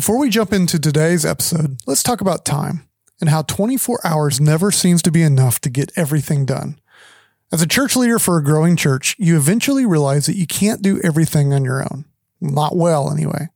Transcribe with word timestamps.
Before 0.00 0.16
we 0.16 0.30
jump 0.30 0.54
into 0.54 0.78
today's 0.78 1.26
episode, 1.26 1.76
let's 1.86 2.02
talk 2.02 2.22
about 2.22 2.46
time 2.46 2.88
and 3.20 3.28
how 3.28 3.42
24 3.42 4.00
hours 4.02 4.40
never 4.40 4.70
seems 4.70 5.02
to 5.02 5.10
be 5.10 5.20
enough 5.20 5.60
to 5.60 5.68
get 5.68 5.92
everything 5.94 6.46
done. 6.46 6.80
As 7.52 7.60
a 7.60 7.66
church 7.66 7.96
leader 7.96 8.18
for 8.18 8.38
a 8.38 8.42
growing 8.42 8.76
church, 8.76 9.14
you 9.18 9.36
eventually 9.36 9.84
realize 9.84 10.24
that 10.24 10.38
you 10.38 10.46
can't 10.46 10.80
do 10.80 11.02
everything 11.04 11.52
on 11.52 11.66
your 11.66 11.82
own. 11.82 12.06
Not 12.40 12.76
well, 12.76 13.12
anyway. 13.12 13.48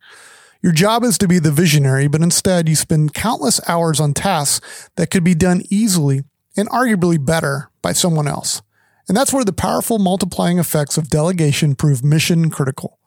Your 0.61 0.72
job 0.72 1.03
is 1.03 1.17
to 1.17 1.29
be 1.29 1.38
the 1.38 1.51
visionary, 1.51 2.09
but 2.09 2.21
instead 2.21 2.69
you 2.69 2.77
spend 2.77 3.15
countless 3.15 3.59
hours 3.67 3.99
on 3.99 4.13
tasks 4.13 4.91
that 4.97 5.11
could 5.11 5.25
be 5.25 5.35
done 5.35 5.63
easily 5.71 6.25
and 6.59 6.69
arguably 6.69 7.17
better 7.25 7.71
by 7.81 7.95
someone 7.95 8.29
else. 8.29 8.61
And 9.09 9.17
that's 9.17 9.33
where 9.33 9.47
the 9.47 9.55
powerful 9.55 9.99
multiplying 9.99 10.59
effects 10.59 10.99
of 10.99 11.09
delegation 11.09 11.75
prove 11.75 12.05
mission 12.05 12.51
critical. 12.51 12.99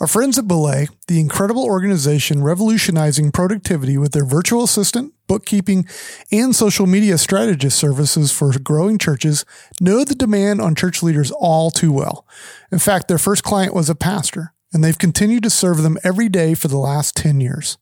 Our 0.00 0.08
friends 0.08 0.36
at 0.38 0.48
Belay, 0.48 0.88
the 1.06 1.20
incredible 1.20 1.64
organization 1.64 2.42
revolutionizing 2.42 3.30
productivity 3.30 3.96
with 3.96 4.10
their 4.10 4.24
virtual 4.24 4.64
assistant, 4.64 5.14
bookkeeping, 5.28 5.86
and 6.32 6.54
social 6.54 6.86
media 6.86 7.16
strategist 7.16 7.78
services 7.78 8.32
for 8.32 8.58
growing 8.58 8.98
churches, 8.98 9.44
know 9.80 10.02
the 10.02 10.16
demand 10.16 10.60
on 10.60 10.74
church 10.74 11.00
leaders 11.00 11.30
all 11.30 11.70
too 11.70 11.92
well. 11.92 12.26
In 12.72 12.80
fact, 12.80 13.06
their 13.06 13.18
first 13.18 13.44
client 13.44 13.72
was 13.72 13.88
a 13.88 13.94
pastor, 13.94 14.52
and 14.72 14.82
they've 14.82 14.98
continued 14.98 15.44
to 15.44 15.50
serve 15.50 15.82
them 15.82 15.96
every 16.02 16.28
day 16.28 16.54
for 16.54 16.66
the 16.66 16.76
last 16.76 17.16
10 17.16 17.40
years. 17.40 17.78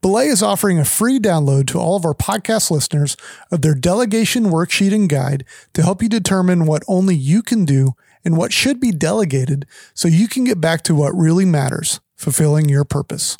Belay 0.00 0.28
is 0.28 0.42
offering 0.42 0.78
a 0.78 0.84
free 0.84 1.18
download 1.18 1.66
to 1.66 1.78
all 1.78 1.96
of 1.96 2.06
our 2.06 2.14
podcast 2.14 2.70
listeners 2.70 3.18
of 3.50 3.60
their 3.60 3.74
delegation 3.74 4.44
worksheet 4.44 4.94
and 4.94 5.10
guide 5.10 5.44
to 5.74 5.82
help 5.82 6.02
you 6.02 6.08
determine 6.08 6.64
what 6.64 6.84
only 6.88 7.14
you 7.14 7.42
can 7.42 7.66
do 7.66 7.94
and 8.24 8.36
what 8.36 8.52
should 8.52 8.80
be 8.80 8.90
delegated 8.90 9.66
so 9.92 10.08
you 10.08 10.28
can 10.28 10.44
get 10.44 10.60
back 10.60 10.82
to 10.82 10.94
what 10.94 11.14
really 11.14 11.44
matters, 11.44 12.00
fulfilling 12.16 12.68
your 12.68 12.84
purpose. 12.84 13.36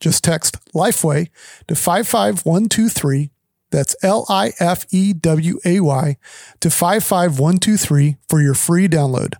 Just 0.00 0.22
text 0.24 0.56
Lifeway 0.74 1.28
to 1.68 1.74
55123. 1.74 3.30
That's 3.70 3.96
L 4.02 4.26
I 4.28 4.52
F 4.60 4.86
E 4.90 5.12
W 5.12 5.58
A 5.64 5.80
Y 5.80 6.16
to 6.60 6.70
55123 6.70 8.16
for 8.28 8.40
your 8.40 8.54
free 8.54 8.88
download. 8.88 9.34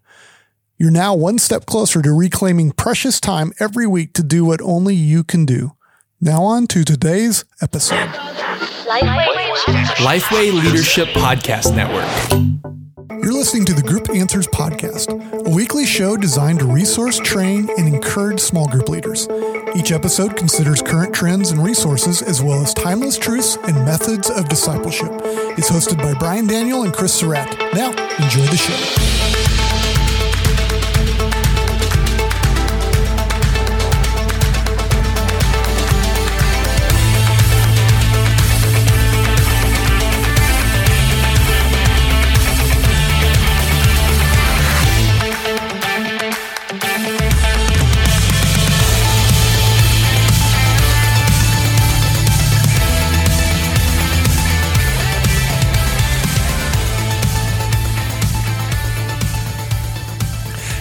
You're 0.78 0.90
now 0.90 1.14
one 1.14 1.38
step 1.38 1.64
closer 1.64 2.02
to 2.02 2.12
reclaiming 2.12 2.72
precious 2.72 3.18
time 3.18 3.52
every 3.58 3.86
week 3.86 4.12
to 4.14 4.22
do 4.22 4.44
what 4.44 4.60
only 4.60 4.94
you 4.94 5.24
can 5.24 5.46
do. 5.46 5.72
Now, 6.20 6.42
on 6.44 6.66
to 6.68 6.84
today's 6.84 7.44
episode 7.60 8.08
Lifeway, 8.86 9.26
Lifeway 9.96 10.52
Leadership 10.52 11.08
Podcast 11.08 11.74
Network. 11.74 12.55
Listening 13.46 13.66
to 13.66 13.74
the 13.74 13.82
Group 13.82 14.10
Answers 14.10 14.48
Podcast, 14.48 15.46
a 15.46 15.50
weekly 15.50 15.86
show 15.86 16.16
designed 16.16 16.58
to 16.58 16.64
resource, 16.64 17.20
train, 17.20 17.70
and 17.78 17.86
encourage 17.86 18.40
small 18.40 18.66
group 18.66 18.88
leaders. 18.88 19.28
Each 19.76 19.92
episode 19.92 20.36
considers 20.36 20.82
current 20.82 21.14
trends 21.14 21.52
and 21.52 21.62
resources, 21.62 22.22
as 22.22 22.42
well 22.42 22.60
as 22.60 22.74
timeless 22.74 23.16
truths 23.16 23.56
and 23.62 23.84
methods 23.84 24.30
of 24.30 24.48
discipleship. 24.48 25.12
It's 25.56 25.70
hosted 25.70 25.98
by 25.98 26.14
Brian 26.18 26.48
Daniel 26.48 26.82
and 26.82 26.92
Chris 26.92 27.14
Surratt. 27.14 27.56
Now, 27.72 27.90
enjoy 28.18 28.46
the 28.46 28.56
show. 28.56 29.35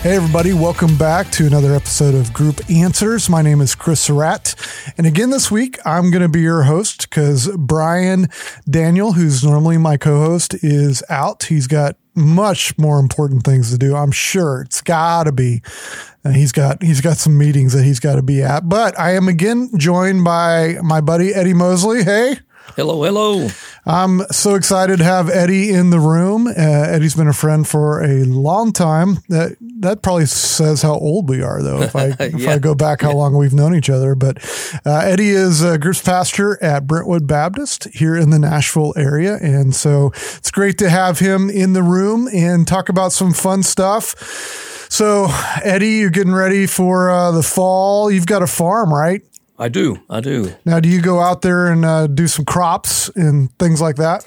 Hey, 0.06 0.18
everybody, 0.18 0.54
welcome 0.54 0.96
back 0.98 1.32
to 1.32 1.48
another 1.48 1.74
episode 1.74 2.14
of 2.14 2.32
Group 2.32 2.70
Answers. 2.70 3.28
My 3.28 3.42
name 3.42 3.60
is 3.60 3.74
Chris 3.74 4.00
Surratt. 4.00 4.54
And 5.00 5.08
again, 5.08 5.32
this 5.32 5.50
week, 5.50 5.80
I'm 5.84 6.12
going 6.12 6.22
to 6.22 6.30
be 6.30 6.42
your 6.42 6.62
host 6.62 7.10
because 7.10 7.50
Brian 7.58 8.28
Daniel, 8.70 9.14
who's 9.14 9.44
normally 9.44 9.80
my 9.80 9.98
co 9.98 10.20
host, 10.20 10.54
is 10.64 11.02
out. 11.10 11.46
He's 11.46 11.66
got 11.66 11.98
much 12.14 12.78
more 12.78 13.00
important 13.00 13.46
things 13.46 13.72
to 13.72 13.80
do. 13.80 13.96
I'm 13.96 14.12
sure 14.12 14.62
it's 14.62 14.80
got 14.80 15.24
to 15.24 15.32
be. 15.32 15.64
Uh, 16.24 16.30
he's 16.30 16.52
got 16.52 16.84
he's 16.84 17.02
got 17.02 17.18
some 17.18 17.36
meetings 17.36 17.74
that 17.74 17.84
he's 17.84 18.00
got 18.00 18.18
to 18.18 18.22
be 18.22 18.44
at. 18.44 18.70
But 18.70 19.00
I 19.00 19.16
am 19.16 19.28
again 19.28 19.72
joined 19.76 20.24
by 20.24 20.78
my 20.84 21.02
buddy 21.02 21.34
Eddie 21.34 21.56
Mosley. 21.56 22.04
Hey. 22.04 22.38
Hello, 22.74 23.04
hello. 23.04 23.48
I'm 23.86 24.22
so 24.32 24.56
excited 24.56 24.98
to 24.98 25.04
have 25.04 25.30
Eddie 25.30 25.70
in 25.72 25.92
the 25.92 26.00
room. 26.00 26.48
Uh, 26.48 26.52
Eddie's 26.52 27.16
been 27.16 27.28
a 27.28 27.34
friend 27.34 27.66
for 27.66 28.04
a 28.04 28.26
long 28.26 28.74
time. 28.74 29.20
That 29.30 29.56
that 29.80 30.02
probably 30.02 30.26
says 30.26 30.82
how 30.82 30.96
old 30.96 31.30
we 31.30 31.42
are, 31.42 31.62
though. 31.62 31.82
If 31.84 31.96
I 31.96 32.08
if 32.20 32.48
I 32.48 32.58
go 32.58 32.76
back 32.76 33.02
how 33.02 33.14
long 33.14 33.38
we've 33.38 33.54
known 33.54 33.76
each 33.76 33.90
other. 33.90 34.14
But 34.16 34.44
uh, 34.86 34.98
Eddie 34.98 35.30
is 35.30 35.62
a 35.62 35.78
groups 35.78 36.02
pastor 36.02 36.62
at 36.62 36.86
Brentwood 36.88 37.28
Baptist 37.28 37.86
here 37.94 38.16
in 38.18 38.32
the 38.32 38.40
Nashville 38.40 38.94
area, 38.98 39.38
and 39.38 39.74
so 39.74 40.12
it's 40.36 40.52
great 40.52 40.78
to 40.80 40.90
have 40.90 41.20
him 41.20 41.50
in 41.50 41.74
the 41.74 41.84
room 41.84 42.28
and 42.34 42.68
talk 42.68 42.90
about 42.90 43.14
some 43.14 43.32
fun 43.32 43.64
stuff. 43.64 44.16
So, 44.90 45.28
Eddie, 45.64 45.98
you're 45.98 46.10
getting 46.10 46.34
ready 46.34 46.68
for 46.68 47.10
uh, 47.10 47.32
the 47.32 47.44
fall. 47.44 48.12
You've 48.12 48.28
got 48.28 48.42
a 48.42 48.48
farm, 48.48 48.94
right? 48.94 49.22
I 49.58 49.70
do, 49.70 50.02
I 50.10 50.20
do. 50.20 50.54
Now, 50.66 50.80
do 50.80 50.90
you 50.90 51.02
go 51.02 51.20
out 51.20 51.42
there 51.42 51.68
and 51.68 51.86
uh, 51.86 52.08
do 52.08 52.28
some 52.28 52.44
crops 52.46 53.10
and 53.16 53.58
things 53.58 53.80
like 53.82 53.96
that? 53.98 54.26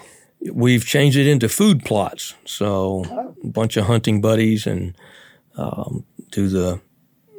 We've 0.52 0.84
changed 0.86 1.16
it 1.18 1.26
into 1.26 1.48
food 1.48 1.84
plots. 1.84 2.34
So 2.46 3.04
a 3.44 3.46
bunch 3.46 3.76
of 3.76 3.86
hunting 3.86 4.20
buddies 4.20 4.66
and 4.66 4.94
um, 5.56 6.04
do 6.30 6.48
the 6.48 6.80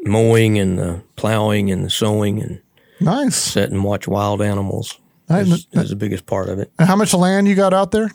mowing 0.04 0.60
and 0.60 0.78
the 0.78 1.02
plowing 1.16 1.72
and 1.72 1.84
the 1.86 1.90
sowing 1.90 2.42
and 2.42 2.62
Nice. 3.02 3.36
sit 3.38 3.72
and 3.72 3.84
watch 3.84 4.08
wild 4.08 4.42
animals. 4.42 5.00
I- 5.30 5.42
Is, 5.42 5.68
is 5.72 5.90
the 5.90 5.96
biggest 5.96 6.26
part 6.26 6.50
of 6.50 6.60
it. 6.60 6.72
And 6.78 6.88
how 6.88 6.96
much 6.96 7.14
land 7.14 7.48
you 7.48 7.56
got 7.56 7.74
out 7.74 7.92
there? 7.92 8.12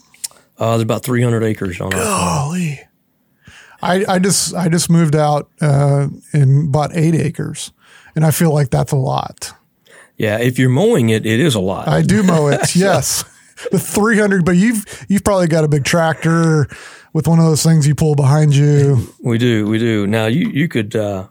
Uh, 0.59 0.71
there's 0.73 0.83
about 0.83 1.03
300 1.05 1.43
acres 1.43 1.81
on 1.81 1.91
farm. 1.91 2.03
Golly. 2.05 2.81
I, 3.83 4.05
I 4.09 4.19
just 4.19 4.55
I 4.55 4.69
just 4.69 4.89
moved 4.89 5.15
out 5.17 5.51
uh, 5.61 6.07
and 6.33 6.73
bought 6.73 6.91
eight 6.95 7.15
acres, 7.15 7.71
and 8.17 8.25
I 8.25 8.31
feel 8.31 8.53
like 8.53 8.71
that's 8.71 8.93
a 8.93 8.97
lot. 8.97 9.53
Yeah, 10.17 10.39
if 10.39 10.59
you're 10.59 10.71
mowing 10.71 11.09
it, 11.11 11.27
it 11.27 11.41
is 11.41 11.55
a 11.55 11.61
lot. 11.61 11.89
I 11.89 12.03
do 12.03 12.23
mow 12.23 12.49
it, 12.49 12.77
yes, 12.77 13.25
the 13.73 13.79
three 13.79 14.19
hundred. 14.19 14.45
But 14.45 14.53
you've 14.57 14.85
you've 15.09 15.25
probably 15.25 15.49
got 15.49 15.65
a 15.65 15.69
big 15.69 15.85
tractor 15.85 16.69
with 17.13 17.27
one 17.27 17.39
of 17.39 17.45
those 17.45 17.63
things 17.63 17.87
you 17.87 17.95
pull 17.95 18.15
behind 18.15 18.55
you. 18.55 19.13
we 19.23 19.39
do, 19.39 19.67
we 19.67 19.79
do. 19.79 20.07
Now 20.07 20.27
you 20.27 20.49
you 20.51 20.69
could. 20.69 20.95
Uh, 20.95 21.29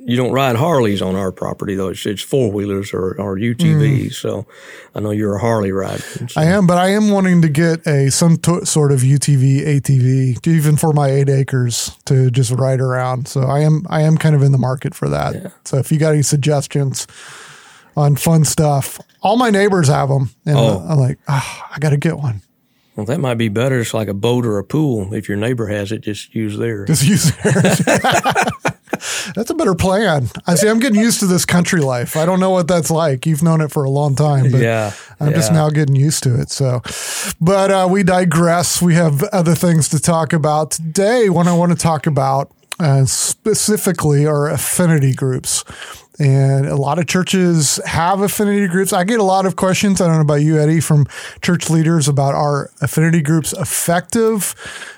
you 0.00 0.16
don't 0.16 0.32
ride 0.32 0.56
Harleys 0.56 1.02
on 1.02 1.14
our 1.16 1.30
property 1.30 1.74
though. 1.74 1.88
It's, 1.88 2.06
it's 2.06 2.22
four 2.22 2.50
wheelers 2.50 2.94
or, 2.94 3.20
or 3.20 3.36
UTVs. 3.36 4.14
So 4.14 4.46
I 4.94 5.00
know 5.00 5.10
you're 5.10 5.34
a 5.34 5.38
Harley 5.38 5.70
rider. 5.70 5.98
So- 5.98 6.28
I 6.34 6.44
am, 6.46 6.66
but 6.66 6.78
I 6.78 6.88
am 6.92 7.10
wanting 7.10 7.42
to 7.42 7.50
get 7.50 7.86
a 7.86 8.10
some 8.10 8.38
t- 8.38 8.64
sort 8.64 8.90
of 8.90 9.00
UTV, 9.00 9.66
ATV, 9.66 10.46
even 10.46 10.76
for 10.78 10.94
my 10.94 11.10
eight 11.10 11.28
acres 11.28 11.94
to 12.06 12.30
just 12.30 12.52
ride 12.52 12.80
around. 12.80 13.28
So 13.28 13.42
I 13.42 13.60
am 13.60 13.84
I 13.90 14.00
am 14.00 14.16
kind 14.16 14.34
of 14.34 14.42
in 14.42 14.52
the 14.52 14.56
market 14.56 14.94
for 14.94 15.10
that. 15.10 15.52
So 15.66 15.76
if 15.76 15.92
you 15.92 15.98
got 15.98 16.14
any 16.14 16.22
suggestions 16.22 17.06
on 17.98 18.16
fun 18.16 18.44
stuff, 18.44 18.98
all 19.20 19.36
my 19.36 19.50
neighbors 19.50 19.88
have 19.88 20.08
them, 20.08 20.30
and 20.46 20.56
Oh. 20.56 20.86
I'm 20.88 20.98
like, 20.98 21.18
oh, 21.28 21.62
I 21.74 21.78
got 21.78 21.90
to 21.90 21.96
get 21.96 22.16
one. 22.18 22.42
Well, 22.96 23.06
that 23.06 23.20
might 23.20 23.34
be 23.34 23.48
better. 23.48 23.78
It's 23.80 23.94
like 23.94 24.08
a 24.08 24.14
boat 24.14 24.44
or 24.44 24.58
a 24.58 24.64
pool. 24.64 25.14
If 25.14 25.28
your 25.28 25.36
neighbor 25.38 25.66
has 25.68 25.92
it, 25.92 26.00
just 26.00 26.34
use 26.34 26.56
theirs. 26.58 26.88
Just 26.88 27.04
use 27.04 27.30
theirs. 27.42 27.80
That's 29.36 29.50
a 29.50 29.54
better 29.54 29.74
plan. 29.76 30.28
I 30.46 30.56
see. 30.56 30.68
I'm 30.68 30.80
getting 30.80 31.00
used 31.00 31.20
to 31.20 31.26
this 31.26 31.44
country 31.44 31.80
life. 31.80 32.16
I 32.16 32.26
don't 32.26 32.40
know 32.40 32.50
what 32.50 32.66
that's 32.66 32.90
like. 32.90 33.26
You've 33.26 33.42
known 33.44 33.60
it 33.60 33.70
for 33.70 33.84
a 33.84 33.90
long 33.90 34.16
time, 34.16 34.50
but 34.50 34.60
Yeah, 34.60 34.92
I'm 35.20 35.32
just 35.34 35.52
now 35.52 35.70
getting 35.70 35.94
used 35.94 36.24
to 36.24 36.40
it. 36.40 36.50
So, 36.50 36.82
but 37.40 37.70
uh, 37.70 37.86
we 37.88 38.02
digress. 38.02 38.82
We 38.82 38.94
have 38.94 39.22
other 39.24 39.54
things 39.54 39.88
to 39.90 40.00
talk 40.00 40.32
about 40.32 40.72
today. 40.72 41.28
What 41.28 41.46
I 41.46 41.52
want 41.52 41.70
to 41.72 41.78
talk 41.78 42.06
about 42.08 42.50
uh, 42.80 43.04
specifically 43.04 44.26
are 44.26 44.48
affinity 44.48 45.14
groups. 45.14 45.62
And 46.18 46.66
a 46.66 46.74
lot 46.74 46.98
of 46.98 47.06
churches 47.06 47.80
have 47.86 48.20
affinity 48.20 48.66
groups. 48.66 48.92
I 48.92 49.04
get 49.04 49.20
a 49.20 49.24
lot 49.24 49.46
of 49.46 49.54
questions. 49.54 50.00
I 50.00 50.06
don't 50.06 50.16
know 50.16 50.22
about 50.22 50.42
you, 50.42 50.58
Eddie, 50.58 50.80
from 50.80 51.06
church 51.42 51.70
leaders 51.70 52.08
about 52.08 52.34
are 52.34 52.70
affinity 52.80 53.22
groups 53.22 53.52
effective? 53.52 54.54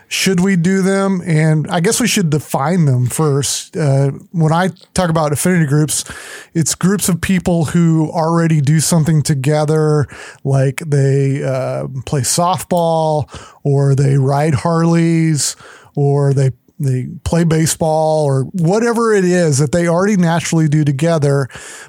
Should 0.09 0.41
we 0.41 0.57
do 0.57 0.83
them? 0.83 1.21
And 1.25 1.69
I 1.69 1.81
guess 1.81 2.01
we 2.01 2.09
should 2.09 2.31
define 2.31 2.87
them 2.87 3.07
first. 3.07 3.77
Uh, 3.77 4.13
when 4.33 4.53
I 4.53 4.71
talk 4.95 5.09
about 5.09 5.33
affinity 5.33 5.67
groups, 5.67 6.05
it's 6.53 6.75
groups 6.75 7.09
of 7.09 7.21
people 7.21 7.67
who 7.67 8.11
already 8.11 8.61
do 8.61 8.81
something 8.81 9.23
together, 9.23 10.09
like 10.43 10.83
they 10.85 11.45
uh, 11.45 11.87
play 12.07 12.23
softball 12.23 13.29
or 13.63 13.95
they 13.95 14.17
ride 14.17 14.55
Harleys 14.55 15.55
or 15.95 16.33
they 16.35 16.51
they 16.81 17.09
play 17.25 17.45
baseball 17.45 18.25
or 18.25 18.45
whatever 18.45 19.15
it 19.15 19.25
is 19.25 19.59
that 19.59 19.71
they 19.71 19.87
already 19.87 20.17
naturally 20.17 20.67
do 20.67 20.83
together, 20.83 21.49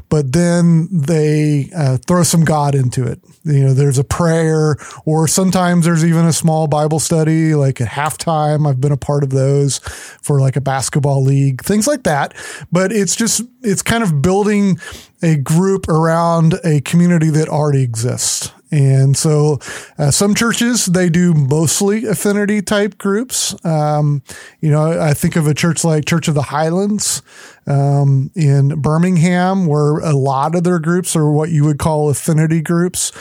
but 0.10 0.34
then 0.34 0.90
they 0.92 1.70
uh, 1.76 1.98
throw 2.06 2.24
some 2.24 2.44
God 2.44 2.76
into 2.76 3.06
it. 3.06 3.22
You 3.44 3.64
know, 3.64 3.74
there's 3.74 3.98
a 3.98 4.04
prayer, 4.04 4.76
or 5.06 5.28
sometimes 5.28 5.86
there's 5.86 6.04
even 6.04 6.26
a 6.26 6.34
small 6.34 6.68
Bible 6.68 7.00
study, 7.00 7.56
like 7.56 7.80
at 7.80 7.88
halftime. 7.88 8.70
I've 8.70 8.82
been 8.82 8.92
a 8.92 8.98
part 8.98 9.24
of 9.24 9.30
those 9.30 9.80
for 10.22 10.42
like 10.42 10.58
a 10.58 10.62
basketball 10.62 11.24
league, 11.24 11.64
things 11.64 11.88
like 11.88 12.04
that. 12.04 12.34
But 12.72 12.92
it's 12.92 13.16
just, 13.16 13.42
it's 13.62 13.82
kind 13.82 14.04
of 14.04 14.22
building 14.22 14.78
a 15.24 15.38
group 15.38 15.88
around 15.88 16.60
a 16.66 16.82
community 16.82 17.30
that 17.30 17.48
already 17.48 17.82
exists. 17.82 18.52
And 18.72 19.18
so, 19.18 19.60
uh, 19.98 20.12
some 20.12 20.34
churches 20.34 20.86
they 20.86 21.10
do 21.10 21.34
mostly 21.34 22.06
affinity 22.06 22.62
type 22.62 22.98
groups. 22.98 23.54
Um, 23.66 24.24
you 24.62 24.72
know, 24.72 25.00
I 25.00 25.14
think 25.14 25.36
of 25.36 25.46
a 25.46 25.54
church 25.54 25.84
like 25.84 26.06
Church 26.06 26.28
of 26.28 26.36
the 26.36 26.42
Highlands 26.42 27.22
um, 27.68 28.32
in 28.36 28.80
Birmingham, 28.82 29.66
where 29.68 30.00
a 30.00 30.14
lot 30.14 30.56
of 30.56 30.64
their 30.64 30.80
groups 30.80 31.16
are 31.16 31.30
what 31.30 31.50
you 31.50 31.66
would 31.66 31.80
call 31.80 32.10
affinity 32.10 32.62
groups. 32.62 33.12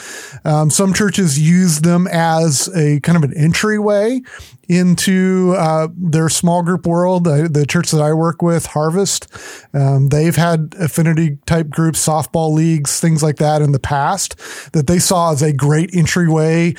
Um, 0.45 0.69
some 0.69 0.93
churches 0.93 1.37
use 1.37 1.81
them 1.81 2.07
as 2.07 2.69
a 2.75 2.99
kind 3.01 3.17
of 3.17 3.23
an 3.23 3.35
entryway 3.37 4.21
into 4.71 5.53
uh, 5.57 5.89
their 5.97 6.29
small 6.29 6.63
group 6.63 6.87
world. 6.87 7.25
The, 7.25 7.49
the, 7.51 7.65
church 7.65 7.91
that 7.91 8.01
I 8.01 8.13
work 8.13 8.41
with, 8.41 8.67
Harvest, 8.67 9.27
um, 9.73 10.07
they've 10.07 10.35
had 10.35 10.75
affinity 10.79 11.37
type 11.45 11.69
groups, 11.69 12.05
softball 12.05 12.53
leagues, 12.53 12.99
things 12.99 13.21
like 13.21 13.35
that 13.37 13.61
in 13.61 13.73
the 13.73 13.79
past 13.79 14.37
that 14.71 14.87
they 14.87 14.97
saw 14.97 15.33
as 15.33 15.41
a 15.41 15.51
great 15.51 15.93
entryway 15.93 16.73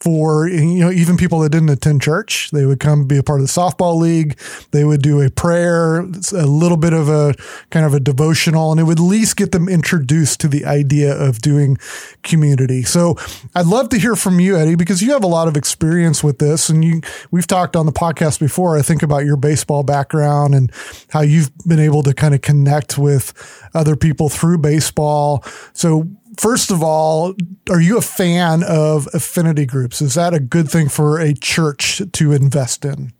for 0.00 0.48
you 0.48 0.80
know 0.80 0.90
even 0.90 1.16
people 1.16 1.40
that 1.40 1.50
didn't 1.50 1.70
attend 1.70 2.02
church 2.02 2.50
they 2.50 2.64
would 2.64 2.80
come 2.80 3.06
be 3.06 3.16
a 3.16 3.22
part 3.22 3.40
of 3.40 3.46
the 3.46 3.52
softball 3.52 3.98
league. 3.98 4.38
They 4.70 4.84
would 4.84 5.02
do 5.02 5.20
a 5.20 5.30
prayer 5.30 6.00
a 6.00 6.46
little 6.46 6.76
bit 6.76 6.92
of 6.92 7.08
a 7.08 7.34
kind 7.70 7.84
of 7.84 7.94
a 7.94 8.00
devotional 8.00 8.70
and 8.70 8.80
it 8.80 8.84
would 8.84 8.98
at 8.98 9.04
least 9.04 9.36
get 9.36 9.52
them 9.52 9.68
introduced 9.68 10.40
to 10.40 10.48
the 10.48 10.64
idea 10.64 11.14
of 11.14 11.40
doing 11.40 11.76
community. 12.22 12.82
So 12.82 13.16
i'd 13.54 13.66
love 13.66 13.88
to 13.90 13.98
hear 13.98 14.16
from 14.16 14.40
you 14.40 14.56
eddie 14.56 14.74
because 14.74 15.02
you 15.02 15.12
have 15.12 15.24
a 15.24 15.28
lot 15.28 15.48
of 15.48 15.56
experience 15.56 16.22
with 16.22 16.38
this 16.38 16.68
and 16.68 16.84
you 16.84 17.00
we've 17.30 17.46
talked 17.46 17.76
on 17.76 17.86
the 17.86 17.92
podcast 17.92 18.40
before 18.40 18.76
i 18.76 18.82
think 18.82 19.02
about 19.02 19.24
your 19.24 19.36
baseball 19.36 19.82
background 19.82 20.54
and 20.54 20.72
how 21.10 21.20
you've 21.20 21.50
been 21.66 21.78
able 21.78 22.02
to 22.02 22.14
kind 22.14 22.34
of 22.34 22.42
connect 22.42 22.98
with 22.98 23.32
other 23.74 23.96
people 23.96 24.28
through 24.28 24.58
baseball. 24.58 25.44
So 25.72 26.08
first 26.38 26.70
of 26.70 26.82
all, 26.82 27.34
are 27.68 27.80
you 27.80 27.98
a 27.98 28.02
fan 28.02 28.62
of 28.62 29.08
affinity 29.12 29.66
groups? 29.66 30.00
Is 30.00 30.14
that 30.14 30.32
a 30.32 30.40
good 30.40 30.70
thing 30.70 30.88
for 30.88 31.18
a 31.18 31.34
church 31.34 32.00
to 32.12 32.32
invest 32.32 32.84
in? 32.84 33.12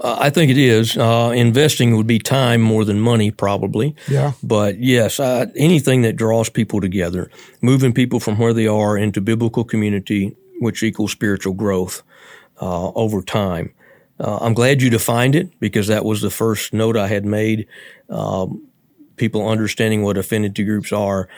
Uh, 0.00 0.16
I 0.20 0.30
think 0.30 0.50
it 0.50 0.58
is. 0.58 0.96
Uh, 0.96 1.32
investing 1.34 1.96
would 1.96 2.06
be 2.06 2.20
time 2.20 2.60
more 2.62 2.84
than 2.84 3.00
money, 3.00 3.32
probably. 3.32 3.96
Yeah. 4.08 4.32
But 4.44 4.78
yes, 4.78 5.18
uh, 5.18 5.46
anything 5.56 6.02
that 6.02 6.14
draws 6.14 6.48
people 6.48 6.80
together, 6.80 7.30
moving 7.62 7.92
people 7.92 8.20
from 8.20 8.38
where 8.38 8.52
they 8.52 8.68
are 8.68 8.96
into 8.96 9.20
biblical 9.20 9.64
community, 9.64 10.36
which 10.60 10.84
equals 10.84 11.10
spiritual 11.10 11.54
growth 11.54 12.02
uh, 12.60 12.90
over 12.90 13.22
time. 13.22 13.74
Uh, 14.20 14.38
I'm 14.40 14.54
glad 14.54 14.82
you 14.82 14.90
defined 14.90 15.34
it 15.34 15.58
because 15.58 15.88
that 15.88 16.04
was 16.04 16.22
the 16.22 16.30
first 16.30 16.72
note 16.72 16.96
I 16.96 17.08
had 17.08 17.24
made. 17.24 17.66
Um, 18.08 18.64
people 19.16 19.48
understanding 19.48 20.02
what 20.02 20.16
affinity 20.16 20.62
groups 20.64 20.92
are 20.92 21.28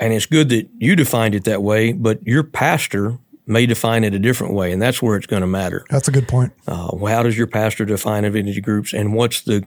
and 0.00 0.14
it's 0.14 0.26
good 0.26 0.48
that 0.48 0.68
you 0.78 0.96
defined 0.96 1.34
it 1.34 1.44
that 1.44 1.62
way, 1.62 1.92
but 1.92 2.26
your 2.26 2.42
pastor 2.42 3.18
may 3.46 3.66
define 3.66 4.02
it 4.02 4.14
a 4.14 4.18
different 4.18 4.54
way, 4.54 4.72
and 4.72 4.80
that's 4.80 5.02
where 5.02 5.16
it's 5.16 5.26
going 5.26 5.42
to 5.42 5.46
matter. 5.46 5.84
That's 5.90 6.08
a 6.08 6.12
good 6.12 6.26
point. 6.26 6.52
Uh, 6.66 6.96
how 7.06 7.22
does 7.22 7.36
your 7.36 7.46
pastor 7.46 7.84
define 7.84 8.24
affinity 8.24 8.60
groups, 8.60 8.92
and 8.92 9.14
what's 9.14 9.42
the 9.42 9.64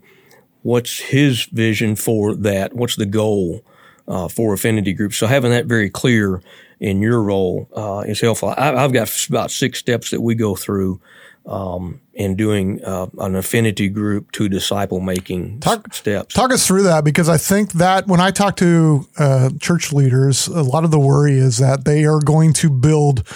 what's 0.63 1.00
his 1.00 1.45
vision 1.45 1.95
for 1.95 2.35
that? 2.35 2.74
What's 2.74 2.95
the 2.95 3.06
goal 3.06 3.63
uh, 4.07 4.27
for 4.27 4.53
affinity 4.53 4.94
groups? 4.94 5.18
So 5.18 5.27
having 5.27 5.51
that 5.51 5.68
very 5.68 5.89
clear 5.89 6.41
in 6.79 7.01
your 7.01 7.21
role 7.21 7.69
uh, 7.75 8.03
is 8.07 8.19
helpful. 8.19 8.53
I, 8.57 8.81
have 8.81 8.91
got 8.91 9.27
about 9.29 9.51
six 9.51 9.79
steps 9.79 10.09
that 10.09 10.21
we 10.21 10.36
go 10.36 10.56
through 10.56 11.00
um, 11.45 12.01
in 12.13 12.36
doing 12.36 12.84
uh, 12.84 13.07
an 13.19 13.36
affinity 13.36 13.90
group 13.90 14.31
to 14.31 14.48
disciple 14.48 15.00
making 15.00 15.60
talk, 15.60 15.94
steps. 15.94 16.34
Talk 16.34 16.54
us 16.54 16.66
through 16.66 16.84
that 16.84 17.04
because 17.04 17.28
I 17.28 17.38
think 17.38 17.74
that 17.74 18.07
when 18.07 18.19
I 18.19 18.31
talk 18.31 18.56
to 18.57 19.07
uh, 19.18 19.50
church 19.60 19.92
leaders, 19.92 20.48
a 20.48 20.62
lot 20.62 20.84
of 20.84 20.92
the 20.92 21.00
worry 21.00 21.38
is 21.38 21.57
that 21.57 21.86
they 21.86 22.06
are 22.06 22.19
going 22.19 22.54
to 22.54 22.69
build 22.69 23.28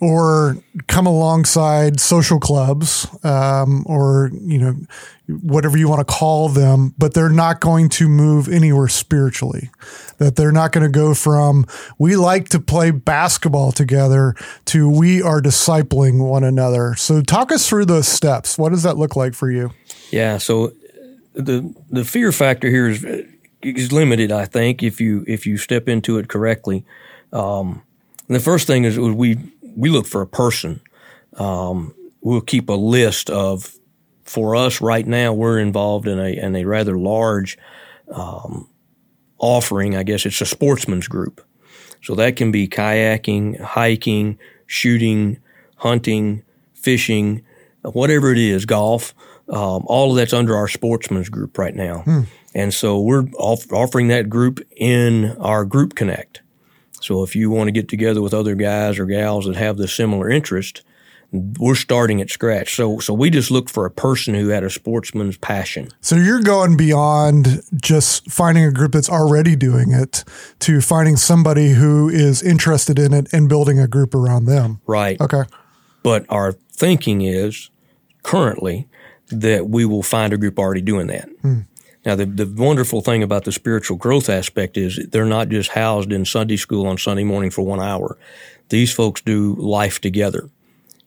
or 0.00 0.56
come 0.86 1.06
alongside 1.06 2.00
social 2.00 2.40
clubs 2.40 3.06
um, 3.22 3.84
or 3.86 4.30
you 4.32 4.58
know 4.58 4.74
whatever 5.42 5.76
you 5.76 5.88
want 5.88 6.06
to 6.06 6.12
call 6.12 6.48
them 6.48 6.92
but 6.98 7.14
they're 7.14 7.28
not 7.28 7.60
going 7.60 7.88
to 7.88 8.08
move 8.08 8.48
anywhere 8.48 8.88
spiritually. 8.88 9.70
That 10.18 10.36
they're 10.36 10.52
not 10.52 10.72
going 10.72 10.84
to 10.84 10.90
go 10.90 11.14
from 11.14 11.66
we 11.98 12.16
like 12.16 12.48
to 12.50 12.60
play 12.60 12.90
basketball 12.90 13.72
together 13.72 14.34
to 14.66 14.88
we 14.88 15.22
are 15.22 15.40
discipling 15.40 16.26
one 16.28 16.44
another. 16.44 16.94
So 16.96 17.22
talk 17.22 17.52
us 17.52 17.68
through 17.68 17.86
those 17.86 18.08
steps. 18.08 18.58
What 18.58 18.70
does 18.70 18.82
that 18.82 18.96
look 18.96 19.16
like 19.16 19.34
for 19.34 19.50
you? 19.50 19.72
Yeah 20.10 20.38
so 20.38 20.72
the 21.34 21.74
the 21.90 22.04
fear 22.04 22.32
factor 22.32 22.68
here 22.68 22.88
is 22.88 23.04
is 23.62 23.92
limited 23.92 24.32
i 24.32 24.46
think 24.46 24.82
if 24.82 25.00
you 25.00 25.24
if 25.28 25.46
you 25.46 25.56
step 25.58 25.88
into 25.88 26.18
it 26.18 26.28
correctly. 26.28 26.84
Um, 27.32 27.82
the 28.30 28.40
first 28.40 28.68
thing 28.68 28.84
is 28.84 28.98
we 28.98 29.38
we 29.76 29.90
look 29.90 30.06
for 30.06 30.22
a 30.22 30.26
person. 30.26 30.80
Um, 31.34 31.94
we'll 32.20 32.40
keep 32.40 32.68
a 32.68 32.74
list 32.74 33.30
of, 33.30 33.76
for 34.24 34.54
us 34.54 34.80
right 34.80 35.06
now, 35.06 35.32
we're 35.32 35.58
involved 35.58 36.06
in 36.06 36.18
a, 36.18 36.28
in 36.28 36.54
a 36.54 36.64
rather 36.64 36.96
large 36.96 37.58
um, 38.12 38.68
offering. 39.38 39.96
I 39.96 40.02
guess 40.02 40.26
it's 40.26 40.40
a 40.40 40.46
sportsman's 40.46 41.08
group. 41.08 41.44
So 42.02 42.14
that 42.14 42.36
can 42.36 42.50
be 42.50 42.68
kayaking, 42.68 43.60
hiking, 43.60 44.38
shooting, 44.66 45.38
hunting, 45.76 46.42
fishing, 46.74 47.44
whatever 47.82 48.32
it 48.32 48.38
is, 48.38 48.64
golf. 48.64 49.14
Um, 49.48 49.82
all 49.86 50.10
of 50.10 50.16
that's 50.16 50.32
under 50.32 50.56
our 50.56 50.68
sportsman's 50.68 51.28
group 51.28 51.58
right 51.58 51.74
now. 51.74 52.02
Hmm. 52.02 52.20
And 52.54 52.72
so 52.72 53.00
we're 53.00 53.24
off- 53.36 53.72
offering 53.72 54.08
that 54.08 54.30
group 54.30 54.60
in 54.76 55.36
our 55.38 55.64
group 55.64 55.94
connect. 55.94 56.42
So 57.00 57.22
if 57.22 57.34
you 57.34 57.50
want 57.50 57.68
to 57.68 57.72
get 57.72 57.88
together 57.88 58.22
with 58.22 58.34
other 58.34 58.54
guys 58.54 58.98
or 58.98 59.06
gals 59.06 59.46
that 59.46 59.56
have 59.56 59.76
the 59.76 59.88
similar 59.88 60.30
interest, 60.30 60.82
we're 61.32 61.76
starting 61.76 62.20
at 62.20 62.30
scratch. 62.30 62.74
So 62.74 62.98
so 62.98 63.14
we 63.14 63.30
just 63.30 63.50
look 63.50 63.68
for 63.68 63.86
a 63.86 63.90
person 63.90 64.34
who 64.34 64.48
had 64.48 64.64
a 64.64 64.70
sportsman's 64.70 65.36
passion. 65.36 65.88
So 66.00 66.16
you're 66.16 66.42
going 66.42 66.76
beyond 66.76 67.62
just 67.80 68.30
finding 68.30 68.64
a 68.64 68.72
group 68.72 68.92
that's 68.92 69.08
already 69.08 69.56
doing 69.56 69.92
it 69.92 70.24
to 70.60 70.80
finding 70.80 71.16
somebody 71.16 71.70
who 71.70 72.08
is 72.08 72.42
interested 72.42 72.98
in 72.98 73.12
it 73.12 73.32
and 73.32 73.48
building 73.48 73.78
a 73.78 73.86
group 73.86 74.14
around 74.14 74.46
them. 74.46 74.80
Right. 74.86 75.20
Okay. 75.20 75.44
But 76.02 76.26
our 76.28 76.52
thinking 76.52 77.22
is 77.22 77.70
currently 78.22 78.88
that 79.28 79.68
we 79.68 79.84
will 79.84 80.02
find 80.02 80.32
a 80.32 80.38
group 80.38 80.58
already 80.58 80.80
doing 80.80 81.06
that. 81.08 81.28
Hmm. 81.42 81.60
Now, 82.04 82.14
the, 82.14 82.24
the 82.24 82.46
wonderful 82.46 83.02
thing 83.02 83.22
about 83.22 83.44
the 83.44 83.52
spiritual 83.52 83.96
growth 83.96 84.28
aspect 84.28 84.76
is 84.76 85.06
they're 85.10 85.26
not 85.26 85.48
just 85.50 85.70
housed 85.70 86.12
in 86.12 86.24
Sunday 86.24 86.56
school 86.56 86.86
on 86.86 86.96
Sunday 86.96 87.24
morning 87.24 87.50
for 87.50 87.62
one 87.62 87.80
hour. 87.80 88.16
These 88.70 88.92
folks 88.92 89.20
do 89.20 89.54
life 89.56 90.00
together. 90.00 90.48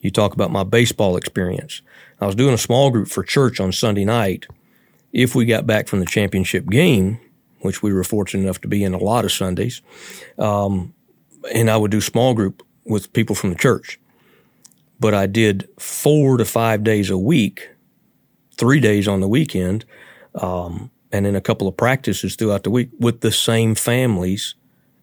You 0.01 0.12
talk 0.12 0.33
about 0.33 0.51
my 0.51 0.63
baseball 0.63 1.17
experience. 1.17 1.81
I 2.21 2.25
was 2.25 2.35
doing 2.35 2.53
a 2.53 2.59
small 2.59 2.91
group 2.91 3.07
for 3.07 3.23
church 3.23 3.59
on 3.59 3.71
Sunday 3.71 4.05
night. 4.05 4.45
If 5.12 5.33
we 5.33 5.45
got 5.45 5.65
back 5.65 5.88
from 5.88 6.00
the 6.00 6.05
championship 6.05 6.67
game, 6.69 7.19
which 7.62 7.81
we 7.81 7.93
were 7.93 8.03
fortunate 8.03 8.43
enough 8.43 8.62
to 8.62 8.67
be 8.67 8.83
in 8.83 8.93
a 8.93 8.97
lot 8.97 9.25
of 9.25 9.31
Sundays, 9.31 9.81
um, 10.38 10.93
and 11.53 11.71
I 11.71 11.77
would 11.77 11.91
do 11.91 12.01
small 12.01 12.33
group 12.33 12.62
with 12.85 13.13
people 13.13 13.35
from 13.35 13.50
the 13.50 13.55
church. 13.55 14.00
But 15.00 15.13
I 15.13 15.25
did 15.25 15.67
four 15.79 16.38
to 16.38 16.45
five 16.45 16.83
days 16.83 17.09
a 17.09 17.17
week, 17.17 17.69
three 18.57 18.79
days 18.79 19.07
on 19.07 19.21
the 19.21 19.27
weekend 19.27 19.85
um, 20.35 20.91
and 21.11 21.27
in 21.27 21.35
a 21.35 21.41
couple 21.41 21.67
of 21.67 21.77
practices 21.77 22.35
throughout 22.35 22.63
the 22.63 22.69
week 22.69 22.89
with 22.99 23.21
the 23.21 23.31
same 23.31 23.75
families 23.75 24.55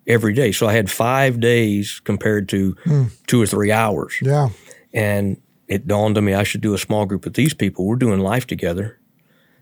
every 0.07 0.33
day. 0.33 0.53
So 0.53 0.67
I 0.67 0.73
had 0.73 0.91
five 0.91 1.41
days 1.41 2.01
compared 2.01 2.49
to 2.51 2.77
hmm. 2.85 3.05
two 3.27 3.41
or 3.41 3.47
three 3.47 3.71
hours. 3.71 4.19
Yeah. 4.21 4.49
And 4.93 5.41
it 5.69 5.87
dawned 5.87 6.19
on 6.19 6.25
me 6.25 6.35
I 6.35 6.43
should 6.43 6.61
do 6.61 6.75
a 6.75 6.79
small 6.79 7.07
group 7.07 7.25
with 7.25 7.35
these 7.35 7.55
people. 7.55 7.87
We're 7.87 7.97
doing 7.97 8.21
life 8.21 8.47
together. 8.47 8.99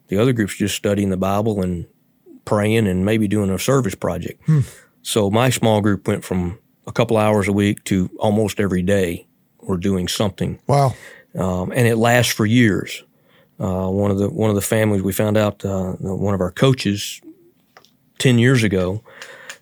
The 0.09 0.17
other 0.17 0.33
group's 0.33 0.57
just 0.57 0.75
studying 0.75 1.11
the 1.11 1.19
Bible 1.19 1.63
and 1.63 1.87
praying 2.47 2.87
and 2.87 3.05
maybe 3.05 3.29
doing 3.29 3.51
a 3.51 3.59
service 3.59 3.95
project. 3.95 4.43
Hmm. 4.47 4.61
So 5.03 5.31
my 5.31 5.51
small 5.51 5.83
group 5.83 6.09
went 6.09 6.25
from 6.25 6.59
a 6.87 6.93
couple 6.93 7.19
hours 7.19 7.47
a 7.47 7.53
week 7.53 7.85
to 7.85 8.11
almost 8.19 8.59
every 8.59 8.83
day 8.83 9.27
we're 9.61 9.77
doing 9.77 10.09
something. 10.09 10.59
Wow. 10.67 10.95
Um, 11.35 11.73
and 11.73 11.87
it 11.87 11.97
lasts 11.97 12.33
for 12.33 12.47
years. 12.47 13.05
Uh, 13.61 13.89
one 13.89 14.11
of 14.11 14.19
the 14.19 14.29
one 14.29 14.51
of 14.51 14.57
the 14.57 14.63
families 14.63 15.03
we 15.03 15.13
found 15.13 15.37
out 15.37 15.65
uh, 15.65 15.93
one 16.01 16.35
of 16.35 16.41
our 16.41 16.53
coaches 16.53 17.21
ten 18.19 18.39
years 18.39 18.63
ago. 18.63 19.03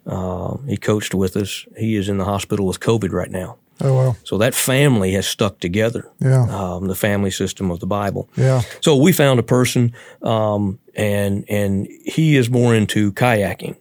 Uh, 0.06 0.56
he 0.68 0.76
coached 0.76 1.14
with 1.14 1.36
us. 1.36 1.66
He 1.76 1.96
is 1.96 2.08
in 2.08 2.18
the 2.18 2.24
hospital 2.24 2.66
with 2.66 2.78
COVID 2.78 3.12
right 3.12 3.30
now. 3.30 3.56
Oh 3.80 3.94
well. 3.94 4.16
So 4.24 4.38
that 4.38 4.54
family 4.54 5.12
has 5.12 5.26
stuck 5.26 5.60
together. 5.60 6.08
Yeah. 6.20 6.44
Um, 6.44 6.86
the 6.86 6.94
family 6.94 7.30
system 7.30 7.70
of 7.70 7.80
the 7.80 7.86
Bible. 7.86 8.28
Yeah. 8.36 8.62
So 8.80 8.96
we 8.96 9.12
found 9.12 9.38
a 9.40 9.42
person, 9.42 9.92
um, 10.22 10.78
and 10.94 11.44
and 11.48 11.86
he 12.04 12.36
is 12.36 12.48
more 12.48 12.74
into 12.74 13.12
kayaking, 13.12 13.76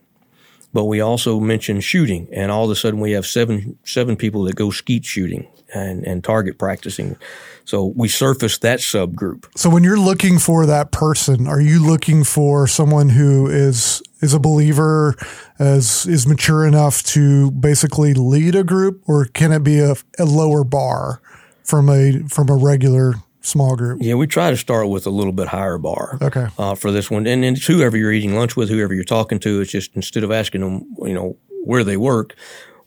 but 0.76 0.86
we 0.86 1.00
also 1.00 1.40
mentioned 1.40 1.86
shooting, 1.86 2.28
and 2.34 2.52
all 2.52 2.66
of 2.66 2.70
a 2.70 2.76
sudden 2.76 3.00
we 3.00 3.14
have 3.14 3.26
seven 3.26 3.80
seven 3.86 4.18
people 4.18 4.44
that 4.44 4.56
go 4.56 4.72
skeet 4.72 5.06
shooting 5.06 5.48
and 5.74 6.06
and 6.06 6.22
target 6.22 6.60
practicing. 6.60 7.16
So 7.64 7.94
we 7.96 8.10
surfaced 8.10 8.62
that 8.64 8.80
subgroup. 8.80 9.46
So 9.56 9.70
when 9.70 9.86
you're 9.86 9.98
looking 9.98 10.38
for 10.38 10.66
that 10.66 10.92
person, 10.92 11.48
are 11.48 11.62
you 11.62 11.80
looking 11.80 12.26
for 12.26 12.68
someone 12.68 13.08
who 13.08 13.48
is 13.48 14.04
is 14.20 14.34
a 14.34 14.40
believer, 14.40 15.16
as 15.60 16.06
is 16.08 16.28
mature 16.28 16.66
enough 16.66 17.02
to 17.04 17.52
basically 17.52 18.14
lead 18.14 18.54
a 18.54 18.66
group, 18.66 19.02
or 19.08 19.26
can 19.28 19.54
it 19.54 19.64
be 19.64 19.80
a, 19.80 19.96
a 20.20 20.26
lower 20.26 20.66
bar 20.66 21.22
from 21.64 21.90
a 21.90 22.20
from 22.28 22.50
a 22.50 22.56
regular 22.56 23.14
small 23.46 23.76
group? 23.76 24.00
Yeah, 24.02 24.16
we 24.16 24.28
try 24.28 24.52
to 24.52 24.58
start 24.58 24.90
with 24.90 25.06
a 25.06 25.10
little 25.10 25.34
bit 25.34 25.48
higher 25.48 25.78
bar. 25.78 26.18
Okay. 26.22 26.48
Uh, 26.58 26.76
for 26.76 26.92
this 26.92 27.10
one, 27.12 27.28
and 27.28 27.44
then 27.44 27.54
it's 27.54 27.66
whoever 27.66 27.98
you're 27.98 28.12
eating 28.12 28.36
lunch 28.36 28.56
with, 28.56 28.70
whoever 28.70 28.94
you're 28.94 29.04
talking 29.04 29.40
to, 29.40 29.62
it's 29.62 29.72
just 29.72 29.96
instead 29.96 30.24
of 30.24 30.32
asking 30.32 30.62
them, 30.62 30.86
you 31.00 31.14
know, 31.14 31.38
where 31.64 31.84
they 31.84 31.98
work, 31.98 32.36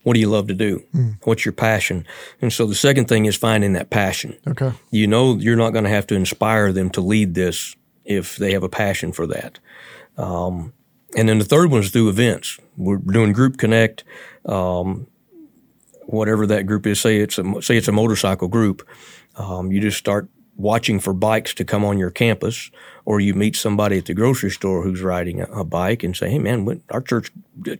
what 0.03 0.15
do 0.15 0.21
you 0.21 0.29
love 0.29 0.47
to 0.49 0.55
do? 0.55 0.83
What's 1.25 1.45
your 1.45 1.53
passion? 1.53 2.07
And 2.41 2.53
so 2.53 2.67
the 2.67 2.75
second 2.75 3.09
thing 3.09 3.27
is 3.27 3.37
finding 3.37 3.75
that 3.75 3.91
passion. 3.91 4.38
Okay. 4.47 4.73
You 4.91 5.07
know, 5.07 5.37
you're 5.37 5.57
not 5.57 5.73
going 5.73 5.85
to 5.85 5.91
have 5.91 6.07
to 6.09 6.15
inspire 6.15 6.73
them 6.73 6.88
to 6.91 7.00
lead 7.00 7.35
this 7.35 7.77
if 8.05 8.37
they 8.37 8.53
have 8.53 8.62
a 8.62 8.69
passion 8.69 9.12
for 9.12 9.27
that. 9.27 9.59
Um, 10.17 10.73
and 11.17 11.29
then 11.29 11.38
the 11.38 11.45
third 11.45 11.71
one 11.71 11.81
is 11.81 11.91
through 11.91 12.09
events. 12.09 12.59
We're 12.77 12.97
doing 12.97 13.33
Group 13.33 13.59
Connect, 13.59 14.05
um, 14.47 15.09
whatever 16.07 16.47
that 16.47 16.67
group 16.67 16.87
is. 16.87 17.00
Say 17.00 17.19
it's 17.19 17.38
a 17.38 17.62
say 17.62 17.77
it's 17.77 17.88
a 17.88 17.93
motorcycle 17.93 18.49
group. 18.49 18.87
Um, 19.37 19.71
you 19.73 19.81
just 19.81 19.99
start 19.99 20.29
watching 20.59 20.99
for 21.00 21.15
bikes 21.15 21.55
to 21.55 21.65
come 21.65 21.85
on 21.85 21.97
your 21.97 22.11
campus, 22.11 22.71
or 23.07 23.21
you 23.21 23.33
meet 23.33 23.57
somebody 23.57 23.97
at 23.97 24.05
the 24.05 24.12
grocery 24.12 24.50
store 24.50 24.83
who's 24.83 25.00
riding 25.00 25.41
a, 25.41 25.45
a 25.45 25.65
bike 25.65 26.03
and 26.03 26.15
say, 26.15 26.29
"Hey, 26.29 26.38
man, 26.38 26.67
what, 26.67 26.79
our 26.91 27.00
church 27.00 27.31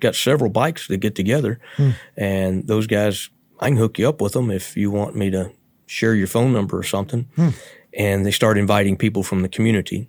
got 0.01 0.15
several 0.15 0.49
bikes 0.49 0.89
that 0.89 0.99
get 0.99 1.15
together, 1.15 1.61
hmm. 1.77 1.91
and 2.17 2.67
those 2.67 2.87
guys, 2.87 3.29
I 3.61 3.69
can 3.69 3.77
hook 3.77 3.99
you 3.99 4.09
up 4.09 4.21
with 4.23 4.33
them 4.33 4.51
if 4.51 4.77
you 4.77 4.91
want 4.91 5.17
me 5.17 5.31
to 5.31 5.51
share 5.87 6.15
your 6.15 6.29
phone 6.29 6.53
number 6.53 6.79
or 6.79 6.85
something." 6.85 7.29
Hmm. 7.37 7.51
And 7.93 8.25
they 8.25 8.31
start 8.31 8.59
inviting 8.59 8.97
people 8.97 9.23
from 9.23 9.43
the 9.43 9.49
community. 9.49 10.09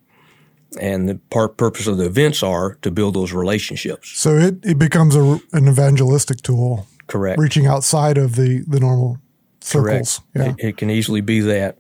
And 0.80 1.10
the 1.10 1.16
part 1.32 1.58
purpose 1.58 1.88
of 1.88 1.98
the 1.98 2.06
events 2.06 2.44
are 2.44 2.76
to 2.84 2.92
build 2.92 3.16
those 3.16 3.34
relationships. 3.34 4.12
So 4.20 4.38
it, 4.38 4.64
it 4.64 4.78
becomes 4.78 5.16
a, 5.16 5.40
an 5.54 5.68
evangelistic 5.68 6.44
tool, 6.44 6.86
Correct. 7.08 7.40
reaching 7.40 7.66
outside 7.66 8.20
of 8.20 8.36
the 8.36 8.64
the 8.68 8.80
normal 8.80 9.18
circles. 9.62 10.22
Yeah. 10.36 10.50
It, 10.52 10.56
it 10.60 10.78
can 10.78 10.92
easily 10.92 11.22
be 11.22 11.40
that. 11.40 11.80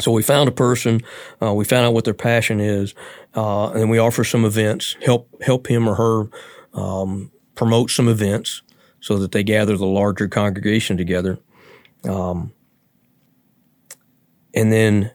So 0.00 0.12
we 0.12 0.22
found 0.22 0.48
a 0.48 0.52
person, 0.52 1.00
uh, 1.42 1.52
we 1.54 1.64
found 1.64 1.86
out 1.86 1.94
what 1.94 2.04
their 2.04 2.14
passion 2.14 2.60
is, 2.60 2.94
uh, 3.34 3.70
and 3.72 3.90
we 3.90 3.98
offer 3.98 4.22
some 4.24 4.44
events, 4.44 4.96
help 5.04 5.28
help 5.42 5.66
him 5.68 5.88
or 5.88 5.94
her 5.96 6.30
um, 6.80 7.30
promote 7.54 7.90
some 7.90 8.08
events 8.08 8.62
so 9.00 9.18
that 9.18 9.32
they 9.32 9.42
gather 9.42 9.76
the 9.76 9.86
larger 9.86 10.28
congregation 10.28 10.96
together. 10.96 11.38
Um, 12.08 12.52
and 14.54 14.72
then 14.72 15.10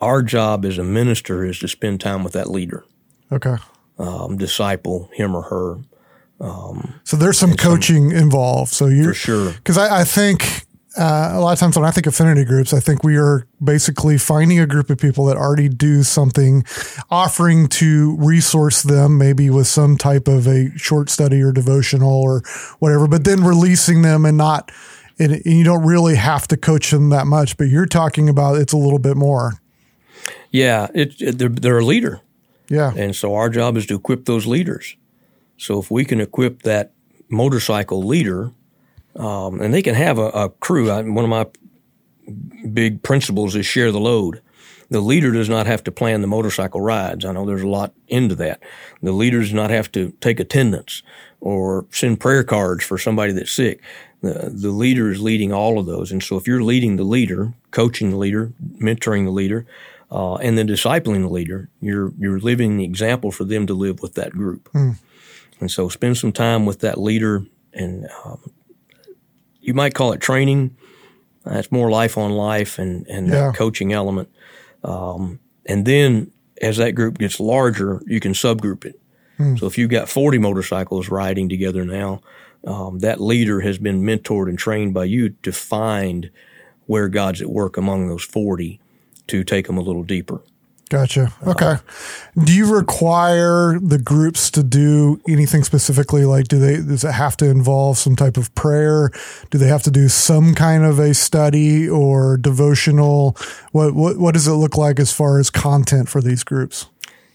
our 0.00 0.22
job 0.22 0.64
as 0.64 0.78
a 0.78 0.84
minister 0.84 1.44
is 1.44 1.58
to 1.60 1.68
spend 1.68 2.00
time 2.00 2.22
with 2.22 2.34
that 2.34 2.50
leader, 2.50 2.84
Okay. 3.32 3.56
um, 3.98 4.36
disciple 4.36 5.08
him 5.14 5.34
or 5.34 5.42
her 5.42 5.78
So 7.04 7.16
there's 7.16 7.38
some 7.38 7.54
coaching 7.56 8.12
involved. 8.12 8.72
So 8.72 8.86
you 8.88 9.04
for 9.04 9.14
sure. 9.14 9.52
because 9.52 9.78
I, 9.78 10.00
I 10.00 10.04
think 10.04 10.65
uh, 10.96 11.30
a 11.34 11.40
lot 11.40 11.52
of 11.52 11.58
times 11.58 11.76
when 11.76 11.84
I 11.84 11.90
think 11.90 12.06
affinity 12.06 12.44
groups, 12.44 12.72
I 12.72 12.80
think 12.80 13.04
we 13.04 13.16
are 13.16 13.46
basically 13.62 14.18
finding 14.18 14.58
a 14.58 14.66
group 14.66 14.90
of 14.90 14.98
people 14.98 15.26
that 15.26 15.36
already 15.36 15.68
do 15.68 16.02
something, 16.02 16.64
offering 17.10 17.68
to 17.68 18.16
resource 18.18 18.82
them, 18.82 19.18
maybe 19.18 19.50
with 19.50 19.66
some 19.66 19.96
type 19.96 20.28
of 20.28 20.46
a 20.46 20.76
short 20.76 21.10
study 21.10 21.42
or 21.42 21.52
devotional 21.52 22.22
or 22.22 22.42
whatever, 22.78 23.06
but 23.06 23.24
then 23.24 23.44
releasing 23.44 24.02
them 24.02 24.24
and 24.24 24.36
not. 24.36 24.72
And 25.18 25.32
and 25.32 25.46
you 25.46 25.64
don't 25.64 25.86
really 25.86 26.16
have 26.16 26.46
to 26.48 26.58
coach 26.58 26.90
them 26.90 27.08
that 27.08 27.26
much, 27.26 27.56
but 27.56 27.64
you're 27.64 27.86
talking 27.86 28.28
about 28.28 28.56
it's 28.56 28.74
a 28.74 28.76
little 28.76 28.98
bit 28.98 29.16
more. 29.16 29.54
Yeah, 30.50 30.88
it, 30.94 31.20
it, 31.20 31.38
they're, 31.38 31.48
they're 31.48 31.78
a 31.78 31.84
leader. 31.84 32.20
Yeah. 32.68 32.92
And 32.94 33.14
so 33.14 33.34
our 33.34 33.48
job 33.48 33.76
is 33.76 33.86
to 33.86 33.94
equip 33.94 34.24
those 34.24 34.46
leaders. 34.46 34.96
So 35.56 35.80
if 35.80 35.90
we 35.90 36.04
can 36.04 36.20
equip 36.20 36.62
that 36.62 36.92
motorcycle 37.28 38.02
leader, 38.02 38.52
um, 39.18 39.60
and 39.60 39.72
they 39.72 39.82
can 39.82 39.94
have 39.94 40.18
a, 40.18 40.28
a 40.28 40.50
crew. 40.50 40.90
I, 40.90 41.02
one 41.02 41.24
of 41.24 41.30
my 41.30 41.46
big 42.72 43.02
principles 43.02 43.54
is 43.54 43.66
share 43.66 43.92
the 43.92 44.00
load. 44.00 44.42
The 44.88 45.00
leader 45.00 45.32
does 45.32 45.48
not 45.48 45.66
have 45.66 45.82
to 45.84 45.92
plan 45.92 46.20
the 46.20 46.28
motorcycle 46.28 46.80
rides. 46.80 47.24
I 47.24 47.32
know 47.32 47.44
there's 47.44 47.62
a 47.62 47.68
lot 47.68 47.92
into 48.06 48.36
that. 48.36 48.62
The 49.02 49.12
leader 49.12 49.40
does 49.40 49.52
not 49.52 49.70
have 49.70 49.90
to 49.92 50.12
take 50.20 50.38
attendance 50.38 51.02
or 51.40 51.86
send 51.90 52.20
prayer 52.20 52.44
cards 52.44 52.84
for 52.84 52.96
somebody 52.96 53.32
that's 53.32 53.50
sick. 53.50 53.82
The, 54.22 54.50
the 54.52 54.70
leader 54.70 55.10
is 55.10 55.20
leading 55.20 55.52
all 55.52 55.78
of 55.78 55.86
those. 55.86 56.12
And 56.12 56.22
so 56.22 56.36
if 56.36 56.46
you're 56.46 56.62
leading 56.62 56.96
the 56.96 57.04
leader, 57.04 57.52
coaching 57.72 58.10
the 58.10 58.16
leader, 58.16 58.52
mentoring 58.80 59.24
the 59.24 59.32
leader, 59.32 59.66
uh, 60.10 60.36
and 60.36 60.56
then 60.56 60.68
discipling 60.68 61.22
the 61.22 61.28
leader, 61.32 61.68
you're, 61.80 62.12
you're 62.18 62.38
living 62.38 62.76
the 62.76 62.84
example 62.84 63.32
for 63.32 63.44
them 63.44 63.66
to 63.66 63.74
live 63.74 64.02
with 64.02 64.14
that 64.14 64.32
group. 64.32 64.68
And 65.60 65.70
so 65.70 65.88
spend 65.88 66.16
some 66.16 66.32
time 66.32 66.64
with 66.64 66.78
that 66.80 66.98
leader 66.98 67.44
and 67.72 68.08
um, 68.24 68.52
you 69.66 69.74
might 69.74 69.94
call 69.94 70.12
it 70.12 70.20
training. 70.20 70.76
It's 71.44 71.70
more 71.70 71.90
life 71.90 72.16
on 72.16 72.30
life 72.32 72.78
and, 72.78 73.06
and 73.08 73.28
Yeah. 73.28 73.52
coaching 73.54 73.92
element. 73.92 74.28
Um, 74.82 75.40
and 75.66 75.84
then 75.84 76.30
as 76.62 76.76
that 76.78 76.92
group 76.92 77.18
gets 77.18 77.38
larger, 77.40 78.00
you 78.06 78.20
can 78.20 78.32
subgroup 78.32 78.84
it. 78.84 78.98
So 79.58 79.66
if 79.66 79.76
you've 79.76 79.90
got 79.90 80.08
40 80.08 80.38
motorcycles 80.38 81.10
riding 81.10 81.48
together 81.50 81.84
now, 81.84 82.22
um, 82.66 83.00
that 83.00 83.20
leader 83.20 83.60
has 83.60 83.76
been 83.76 84.02
mentored 84.02 84.48
and 84.48 84.58
trained 84.58 84.94
by 84.94 85.04
you 85.04 85.30
to 85.42 85.52
find 85.52 86.30
where 86.86 87.08
God's 87.08 87.42
at 87.42 87.50
work 87.50 87.76
among 87.76 88.08
those 88.08 88.22
40 88.24 88.80
to 89.26 89.44
take 89.44 89.66
them 89.66 89.76
a 89.76 89.82
little 89.82 90.04
deeper. 90.04 90.40
Gotcha. 90.88 91.32
Okay. 91.44 91.76
Do 92.44 92.54
you 92.54 92.72
require 92.72 93.76
the 93.80 93.98
groups 93.98 94.52
to 94.52 94.62
do 94.62 95.20
anything 95.28 95.64
specifically? 95.64 96.24
Like, 96.24 96.46
do 96.46 96.60
they, 96.60 96.76
does 96.76 97.02
it 97.02 97.12
have 97.12 97.36
to 97.38 97.50
involve 97.50 97.98
some 97.98 98.14
type 98.14 98.36
of 98.36 98.54
prayer? 98.54 99.10
Do 99.50 99.58
they 99.58 99.66
have 99.66 99.82
to 99.84 99.90
do 99.90 100.08
some 100.08 100.54
kind 100.54 100.84
of 100.84 101.00
a 101.00 101.12
study 101.12 101.88
or 101.88 102.36
devotional? 102.36 103.36
What, 103.72 103.94
what, 103.94 104.18
what 104.18 104.34
does 104.34 104.46
it 104.46 104.52
look 104.52 104.76
like 104.76 105.00
as 105.00 105.12
far 105.12 105.40
as 105.40 105.50
content 105.50 106.08
for 106.08 106.20
these 106.20 106.44
groups? 106.44 106.86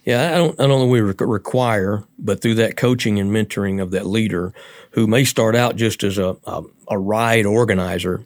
Yeah, 0.06 0.34
I 0.34 0.38
don't, 0.38 0.60
I 0.60 0.68
don't 0.68 0.80
know 0.80 0.88
we 0.88 1.02
require, 1.02 2.06
but 2.18 2.42
through 2.42 2.56
that 2.56 2.78
coaching 2.78 3.20
and 3.20 3.32
mentoring 3.32 3.82
of 3.82 3.92
that 3.92 4.06
leader 4.06 4.54
who 4.92 5.08
may 5.08 5.26
start 5.26 5.56
out 5.58 5.76
just 5.76 6.04
as 6.04 6.18
a, 6.18 6.38
a, 6.46 6.64
a 6.88 6.98
ride 6.98 7.46
organizer, 7.46 8.26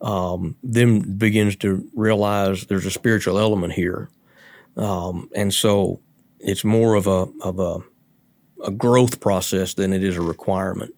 um, 0.00 0.56
then 0.62 1.18
begins 1.18 1.56
to 1.56 1.90
realize 1.94 2.66
there's 2.66 2.86
a 2.86 2.90
spiritual 2.90 3.38
element 3.38 3.72
here. 3.72 4.08
Um, 4.76 5.28
and 5.34 5.52
so 5.52 6.00
it's 6.38 6.64
more 6.64 6.94
of 6.94 7.06
a, 7.06 7.26
of 7.42 7.58
a, 7.58 7.78
a 8.64 8.70
growth 8.70 9.20
process 9.20 9.74
than 9.74 9.92
it 9.92 10.02
is 10.02 10.16
a 10.16 10.22
requirement. 10.22 10.94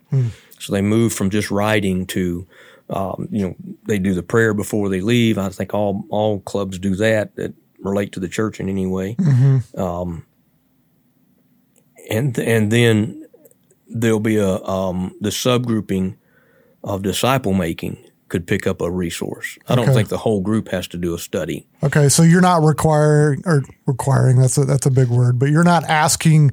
So 0.59 0.73
they 0.73 0.83
move 0.83 1.13
from 1.13 1.31
just 1.31 1.51
riding 1.51 2.07
to, 2.09 2.47
um, 2.91 3.29
you 3.31 3.47
know, 3.47 3.57
they 3.87 3.99
do 3.99 4.15
the 4.15 4.23
prayer 4.23 4.55
before 4.55 4.89
they 4.89 5.01
leave. 5.01 5.39
I 5.39 5.49
think 5.49 5.75
all, 5.75 6.05
all 6.11 6.41
clubs 6.41 6.79
do 6.79 6.95
that 6.97 7.35
that 7.37 7.55
relate 7.81 8.13
to 8.13 8.21
the 8.21 8.29
church 8.29 8.61
in 8.61 8.69
any 8.69 8.87
way 8.87 9.17
and 12.11 12.39
and 12.39 12.71
then 12.71 13.27
there'll 13.89 14.21
be 14.21 14.37
a 14.37 14.63
um, 14.63 15.17
the 15.21 15.31
subgrouping 15.31 16.17
of 16.85 17.03
disciple 17.03 17.53
making 17.55 17.97
could 18.33 18.47
pick 18.49 18.67
up 18.67 18.81
a 18.81 18.91
resource. 18.91 19.57
I 19.69 19.77
don't 19.77 19.93
think 19.93 20.09
the 20.09 20.19
whole 20.19 20.41
group 20.41 20.69
has 20.71 20.89
to 20.89 20.97
do 20.99 21.15
a 21.15 21.19
study. 21.19 21.69
Okay. 21.85 22.09
So 22.09 22.23
you're 22.25 22.41
not 22.41 22.63
requiring 22.63 23.43
or 23.45 23.63
requiring, 23.87 24.39
that's 24.41 24.59
a, 24.59 24.65
that's 24.65 24.87
a 24.87 24.91
big 24.91 25.09
word, 25.09 25.39
but 25.39 25.51
you're 25.51 25.63
not 25.63 25.85
asking 25.85 26.51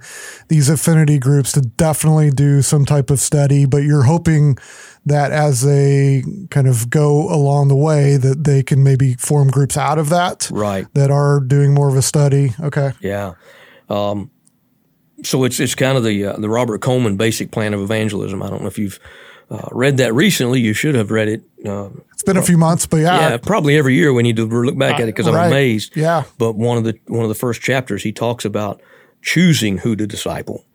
these 0.49 0.69
affinity 0.69 1.17
groups 1.17 1.53
to 1.53 1.61
definitely 1.61 2.29
do 2.29 2.61
some 2.61 2.85
type 2.85 3.09
of 3.09 3.19
study, 3.19 3.65
but 3.65 3.77
you're 3.83 4.03
hoping 4.03 4.57
that 5.05 5.31
as 5.31 5.61
they 5.61 6.21
kind 6.51 6.67
of 6.67 6.89
go 6.89 7.33
along 7.33 7.69
the 7.69 7.75
way 7.75 8.17
that 8.17 8.43
they 8.43 8.61
can 8.61 8.83
maybe 8.83 9.13
form 9.15 9.47
groups 9.49 9.77
out 9.77 9.97
of 9.97 10.09
that 10.09 10.49
Right. 10.51 10.85
that 10.93 11.09
are 11.09 11.39
doing 11.39 11.73
more 11.73 11.89
of 11.89 11.95
a 11.95 12.01
study. 12.01 12.53
Okay. 12.59 12.91
Yeah. 12.99 13.33
Um, 13.89 14.29
so 15.23 15.43
it's 15.45 15.59
it's 15.59 15.75
kind 15.75 15.97
of 15.97 16.03
the 16.03 16.25
uh, 16.25 16.37
the 16.37 16.49
Robert 16.49 16.81
Coleman 16.81 17.17
basic 17.17 17.51
plan 17.51 17.73
of 17.73 17.81
evangelism. 17.81 18.43
I 18.43 18.49
don't 18.49 18.61
know 18.61 18.67
if 18.67 18.77
you've 18.77 18.99
uh, 19.49 19.67
read 19.71 19.97
that 19.97 20.13
recently. 20.13 20.59
You 20.61 20.73
should 20.73 20.95
have 20.95 21.11
read 21.11 21.27
it. 21.27 21.41
Uh, 21.65 21.89
It's 22.13 22.23
been 22.23 22.37
a 22.37 22.41
few 22.41 22.57
months, 22.57 22.85
but 22.85 22.97
yeah. 22.97 23.31
yeah, 23.31 23.37
probably 23.37 23.77
every 23.77 23.93
year 23.95 24.13
we 24.13 24.23
need 24.23 24.37
to 24.37 24.45
look 24.45 24.77
back 24.77 24.95
at 24.95 25.01
it 25.01 25.07
because 25.07 25.27
I'm 25.27 25.35
Right. 25.35 25.47
amazed. 25.47 25.95
Yeah. 25.95 26.23
But 26.37 26.55
one 26.55 26.77
of 26.77 26.83
the 26.85 26.97
one 27.07 27.23
of 27.23 27.29
the 27.29 27.35
first 27.35 27.61
chapters 27.61 28.03
he 28.03 28.11
talks 28.13 28.45
about 28.45 28.81
choosing 29.21 29.79
who 29.79 29.95
to 29.97 30.07
disciple, 30.07 30.65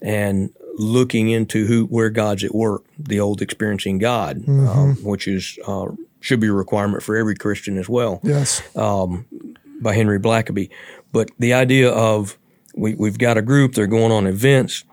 and 0.00 0.50
looking 0.78 1.28
into 1.30 1.66
who 1.66 1.84
where 1.86 2.10
God's 2.10 2.42
at 2.44 2.54
work, 2.54 2.82
the 2.98 3.20
old 3.20 3.40
experiencing 3.42 3.98
God, 3.98 4.38
Mm-hmm. 4.38 4.68
um, 4.68 4.96
which 5.04 5.28
is 5.28 5.58
uh, 5.66 5.86
should 6.20 6.40
be 6.40 6.48
a 6.48 6.52
requirement 6.52 7.02
for 7.02 7.16
every 7.16 7.34
Christian 7.36 7.78
as 7.78 7.88
well 7.88 8.20
Yes. 8.24 8.62
by 8.74 9.94
Henry 9.94 10.18
Blackaby. 10.18 10.70
But 11.12 11.30
the 11.38 11.52
idea 11.52 11.90
of 11.90 12.38
we, 12.74 12.94
we've 12.94 13.18
got 13.18 13.36
a 13.36 13.42
group, 13.42 13.74
they're 13.74 13.86
going 13.86 14.12
on 14.12 14.26
events. 14.26 14.84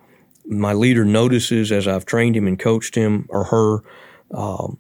My 0.46 0.74
leader 0.74 1.06
notices 1.06 1.72
as 1.72 1.88
I've 1.88 2.06
trained 2.06 2.36
him 2.36 2.48
and 2.48 2.58
coached 2.60 2.96
him 2.96 3.26
or 3.30 3.46
her, 3.46 3.84
um, 4.38 4.78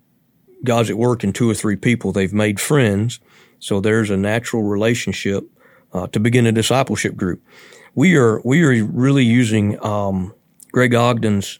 God's 0.63 0.89
at 0.89 0.97
work 0.97 1.23
in 1.23 1.33
two 1.33 1.49
or 1.49 1.53
three 1.53 1.75
people. 1.75 2.11
They've 2.11 2.33
made 2.33 2.59
friends. 2.59 3.19
So 3.59 3.79
there's 3.79 4.09
a 4.09 4.17
natural 4.17 4.63
relationship 4.63 5.49
uh, 5.93 6.07
to 6.07 6.19
begin 6.19 6.45
a 6.45 6.51
discipleship 6.51 7.15
group. 7.15 7.41
We 7.95 8.15
are, 8.15 8.41
we 8.45 8.63
are 8.63 8.85
really 8.85 9.23
using 9.23 9.83
um, 9.83 10.33
Greg 10.71 10.93
Ogden's 10.93 11.59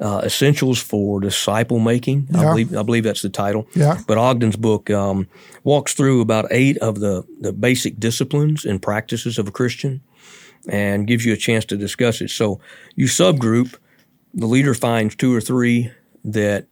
uh, 0.00 0.22
Essentials 0.24 0.80
for 0.80 1.20
Disciple 1.20 1.78
Making. 1.78 2.28
I, 2.34 2.44
believe, 2.44 2.76
I 2.76 2.82
believe 2.82 3.04
that's 3.04 3.22
the 3.22 3.28
title. 3.28 3.68
Yeah. 3.74 3.98
But 4.06 4.18
Ogden's 4.18 4.56
book 4.56 4.90
um, 4.90 5.28
walks 5.62 5.94
through 5.94 6.20
about 6.20 6.46
eight 6.50 6.78
of 6.78 7.00
the, 7.00 7.24
the 7.40 7.52
basic 7.52 8.00
disciplines 8.00 8.64
and 8.64 8.80
practices 8.80 9.38
of 9.38 9.46
a 9.46 9.50
Christian 9.50 10.00
and 10.68 11.06
gives 11.06 11.24
you 11.24 11.32
a 11.32 11.36
chance 11.36 11.64
to 11.66 11.76
discuss 11.76 12.20
it. 12.20 12.30
So 12.30 12.60
you 12.94 13.06
subgroup, 13.06 13.76
the 14.34 14.46
leader 14.46 14.74
finds 14.74 15.14
two 15.14 15.34
or 15.34 15.40
three 15.40 15.90
that 16.24 16.66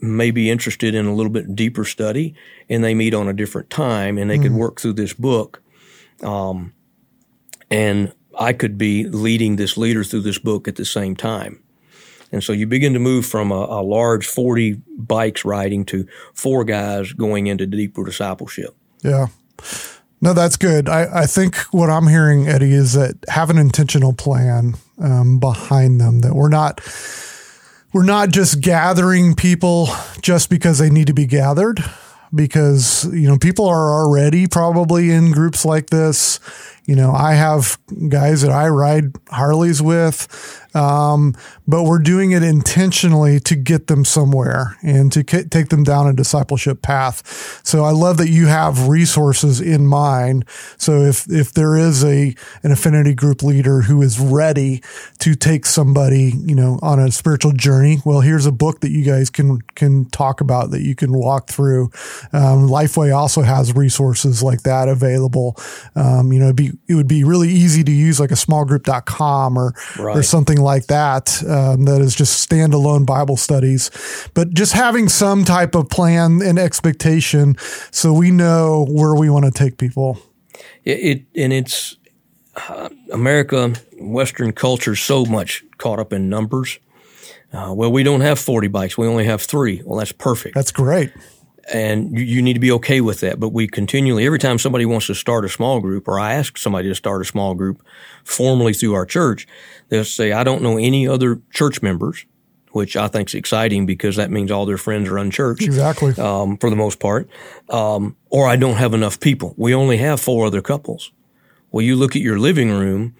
may 0.00 0.30
be 0.30 0.50
interested 0.50 0.94
in 0.94 1.06
a 1.06 1.14
little 1.14 1.32
bit 1.32 1.54
deeper 1.54 1.84
study, 1.84 2.34
and 2.68 2.84
they 2.84 2.94
meet 2.94 3.14
on 3.14 3.28
a 3.28 3.32
different 3.32 3.70
time, 3.70 4.18
and 4.18 4.30
they 4.30 4.38
could 4.38 4.52
work 4.52 4.80
through 4.80 4.94
this 4.94 5.12
book. 5.12 5.62
Um, 6.22 6.72
and 7.70 8.12
I 8.38 8.52
could 8.52 8.78
be 8.78 9.04
leading 9.04 9.56
this 9.56 9.76
leader 9.76 10.04
through 10.04 10.22
this 10.22 10.38
book 10.38 10.68
at 10.68 10.76
the 10.76 10.84
same 10.84 11.16
time. 11.16 11.62
And 12.30 12.44
so 12.44 12.52
you 12.52 12.66
begin 12.66 12.92
to 12.92 12.98
move 12.98 13.26
from 13.26 13.50
a, 13.50 13.54
a 13.54 13.82
large 13.82 14.26
40 14.26 14.80
bikes 14.96 15.44
riding 15.44 15.84
to 15.86 16.06
four 16.34 16.64
guys 16.64 17.12
going 17.12 17.46
into 17.46 17.66
deeper 17.66 18.04
discipleship. 18.04 18.76
Yeah. 19.02 19.28
No, 20.20 20.32
that's 20.32 20.56
good. 20.56 20.88
I, 20.88 21.22
I 21.22 21.26
think 21.26 21.56
what 21.70 21.88
I'm 21.88 22.08
hearing, 22.08 22.48
Eddie, 22.48 22.72
is 22.72 22.92
that 22.94 23.16
have 23.28 23.50
an 23.50 23.58
intentional 23.58 24.12
plan 24.12 24.74
um, 25.00 25.38
behind 25.38 26.00
them. 26.00 26.20
That 26.20 26.34
we're 26.34 26.48
not 26.48 26.80
we're 27.92 28.04
not 28.04 28.30
just 28.30 28.60
gathering 28.60 29.34
people 29.34 29.88
just 30.20 30.50
because 30.50 30.78
they 30.78 30.90
need 30.90 31.06
to 31.06 31.14
be 31.14 31.26
gathered. 31.26 31.82
Because 32.34 33.04
you 33.10 33.26
know 33.26 33.38
people 33.38 33.66
are 33.66 33.90
already 33.90 34.46
probably 34.46 35.10
in 35.10 35.32
groups 35.32 35.64
like 35.64 35.88
this. 35.88 36.40
You 36.88 36.96
know, 36.96 37.12
I 37.12 37.34
have 37.34 37.78
guys 38.08 38.40
that 38.40 38.50
I 38.50 38.68
ride 38.68 39.14
Harleys 39.28 39.82
with, 39.82 40.26
um, 40.74 41.34
but 41.66 41.84
we're 41.84 41.98
doing 41.98 42.30
it 42.30 42.42
intentionally 42.42 43.40
to 43.40 43.56
get 43.56 43.88
them 43.88 44.06
somewhere 44.06 44.78
and 44.82 45.12
to 45.12 45.22
k- 45.22 45.44
take 45.44 45.68
them 45.68 45.84
down 45.84 46.06
a 46.06 46.14
discipleship 46.14 46.80
path. 46.80 47.60
So 47.62 47.84
I 47.84 47.90
love 47.90 48.16
that 48.16 48.30
you 48.30 48.46
have 48.46 48.88
resources 48.88 49.60
in 49.60 49.86
mind. 49.86 50.46
So 50.78 51.02
if 51.02 51.30
if 51.30 51.52
there 51.52 51.76
is 51.76 52.02
a 52.02 52.34
an 52.62 52.72
affinity 52.72 53.12
group 53.12 53.42
leader 53.42 53.82
who 53.82 54.00
is 54.00 54.18
ready 54.18 54.82
to 55.18 55.34
take 55.34 55.66
somebody, 55.66 56.32
you 56.46 56.54
know, 56.54 56.78
on 56.80 56.98
a 56.98 57.12
spiritual 57.12 57.52
journey, 57.52 57.98
well, 58.06 58.22
here's 58.22 58.46
a 58.46 58.52
book 58.52 58.80
that 58.80 58.92
you 58.92 59.04
guys 59.04 59.28
can 59.28 59.60
can 59.74 60.06
talk 60.06 60.40
about 60.40 60.70
that 60.70 60.80
you 60.80 60.94
can 60.94 61.12
walk 61.12 61.48
through. 61.50 61.90
Um, 62.32 62.66
Lifeway 62.66 63.14
also 63.14 63.42
has 63.42 63.76
resources 63.76 64.42
like 64.42 64.62
that 64.62 64.88
available. 64.88 65.54
Um, 65.94 66.32
you 66.32 66.38
know, 66.38 66.46
it'd 66.46 66.56
be 66.56 66.77
it 66.86 66.94
would 66.94 67.08
be 67.08 67.24
really 67.24 67.48
easy 67.50 67.82
to 67.84 67.90
use 67.92 68.18
like 68.20 68.30
a 68.30 68.34
smallgroup.com 68.34 69.56
or 69.58 69.74
or 69.98 70.04
Right. 70.04 70.24
something 70.24 70.58
like 70.60 70.86
that 70.86 71.42
um, 71.48 71.84
that 71.84 72.00
is 72.00 72.14
just 72.14 72.48
standalone 72.48 73.04
Bible 73.06 73.36
studies. 73.36 73.90
But 74.34 74.50
just 74.54 74.72
having 74.72 75.08
some 75.08 75.44
type 75.44 75.74
of 75.74 75.88
plan 75.90 76.40
and 76.42 76.58
expectation 76.58 77.56
so 77.90 78.12
we 78.12 78.30
know 78.30 78.86
where 78.88 79.14
we 79.14 79.28
want 79.30 79.44
to 79.44 79.50
take 79.50 79.76
people. 79.78 80.18
It, 80.84 80.98
it 80.98 81.24
and 81.42 81.52
it's 81.52 81.96
uh, 82.68 82.88
America, 83.12 83.74
Western 84.00 84.52
culture, 84.52 84.96
so 84.96 85.24
much 85.24 85.64
caught 85.78 85.98
up 85.98 86.12
in 86.12 86.28
numbers. 86.28 86.78
Uh, 87.52 87.72
well, 87.74 87.90
we 87.90 88.02
don't 88.02 88.20
have 88.20 88.38
40 88.38 88.68
bikes. 88.68 88.98
We 88.98 89.06
only 89.06 89.24
have 89.24 89.40
three. 89.42 89.80
Well, 89.84 89.98
that's 89.98 90.12
perfect. 90.12 90.54
That's 90.54 90.72
great. 90.72 91.12
And 91.72 92.16
you, 92.16 92.24
you 92.24 92.42
need 92.42 92.54
to 92.54 92.60
be 92.60 92.72
okay 92.72 93.00
with 93.00 93.20
that. 93.20 93.38
But 93.40 93.50
we 93.50 93.66
continually, 93.66 94.26
every 94.26 94.38
time 94.38 94.58
somebody 94.58 94.86
wants 94.86 95.06
to 95.06 95.14
start 95.14 95.44
a 95.44 95.48
small 95.48 95.80
group, 95.80 96.08
or 96.08 96.18
I 96.18 96.34
ask 96.34 96.58
somebody 96.58 96.88
to 96.88 96.94
start 96.94 97.22
a 97.22 97.24
small 97.24 97.54
group 97.54 97.82
formally 98.24 98.72
through 98.72 98.94
our 98.94 99.06
church, 99.06 99.46
they'll 99.88 100.04
say, 100.04 100.32
"I 100.32 100.44
don't 100.44 100.62
know 100.62 100.78
any 100.78 101.06
other 101.06 101.40
church 101.52 101.82
members," 101.82 102.24
which 102.72 102.96
I 102.96 103.08
think 103.08 103.28
is 103.28 103.34
exciting 103.34 103.86
because 103.86 104.16
that 104.16 104.30
means 104.30 104.50
all 104.50 104.66
their 104.66 104.78
friends 104.78 105.08
are 105.08 105.18
unchurched 105.18 105.62
Exactly. 105.62 106.12
um, 106.22 106.56
for 106.58 106.70
the 106.70 106.76
most 106.76 106.98
part, 107.00 107.28
um, 107.70 108.16
or 108.30 108.46
I 108.46 108.56
don't 108.56 108.76
have 108.76 108.94
enough 108.94 109.20
people. 109.20 109.54
We 109.56 109.74
only 109.74 109.98
have 109.98 110.20
four 110.20 110.46
other 110.46 110.62
couples. 110.62 111.12
Well, 111.70 111.84
you 111.84 111.96
look 111.96 112.16
at 112.16 112.22
your 112.22 112.38
living 112.38 112.70
room, 112.70 113.14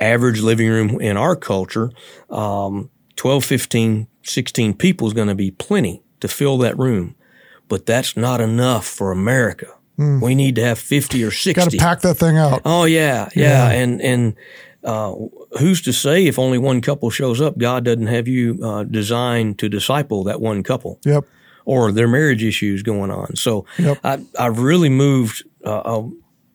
average 0.00 0.40
living 0.40 0.68
room 0.68 1.00
in 1.00 1.16
our 1.16 1.36
culture, 1.36 1.90
um, 2.30 2.90
12, 3.16 3.44
15, 3.44 4.06
16 4.22 4.74
people 4.74 5.06
is 5.06 5.12
going 5.12 5.28
to 5.28 5.34
be 5.34 5.50
plenty 5.50 6.02
to 6.20 6.28
fill 6.28 6.58
that 6.58 6.78
room. 6.78 7.14
But 7.68 7.86
that's 7.86 8.16
not 8.16 8.40
enough 8.40 8.86
for 8.86 9.10
America. 9.12 9.66
We 9.98 10.34
need 10.34 10.56
to 10.56 10.62
have 10.62 10.78
50 10.78 11.24
or 11.24 11.30
60. 11.30 11.52
Got 11.54 11.70
to 11.70 11.76
pack 11.78 12.00
that 12.02 12.16
thing 12.16 12.36
out. 12.36 12.60
Oh 12.66 12.84
yeah, 12.84 13.30
yeah, 13.34 13.70
and 13.70 14.02
and 14.02 14.34
uh, 14.84 15.14
who's 15.58 15.80
to 15.82 15.92
say 15.92 16.26
if 16.26 16.38
only 16.38 16.58
one 16.58 16.82
couple 16.82 17.08
shows 17.08 17.40
up, 17.40 17.56
God 17.56 17.84
doesn't 17.86 18.06
have 18.06 18.28
you 18.28 18.58
uh, 18.62 18.84
designed 18.84 19.58
to 19.60 19.70
disciple 19.70 20.22
that 20.24 20.38
one 20.38 20.62
couple, 20.62 21.00
Yep. 21.06 21.24
or 21.64 21.92
their 21.92 22.08
marriage 22.08 22.44
issues 22.44 22.82
going 22.82 23.10
on. 23.10 23.36
So 23.36 23.64
Yep. 23.78 23.98
I 24.04 24.18
I've 24.38 24.58
really 24.58 24.90
moved. 24.90 25.44
Uh, 25.64 25.78
uh, 25.78 26.02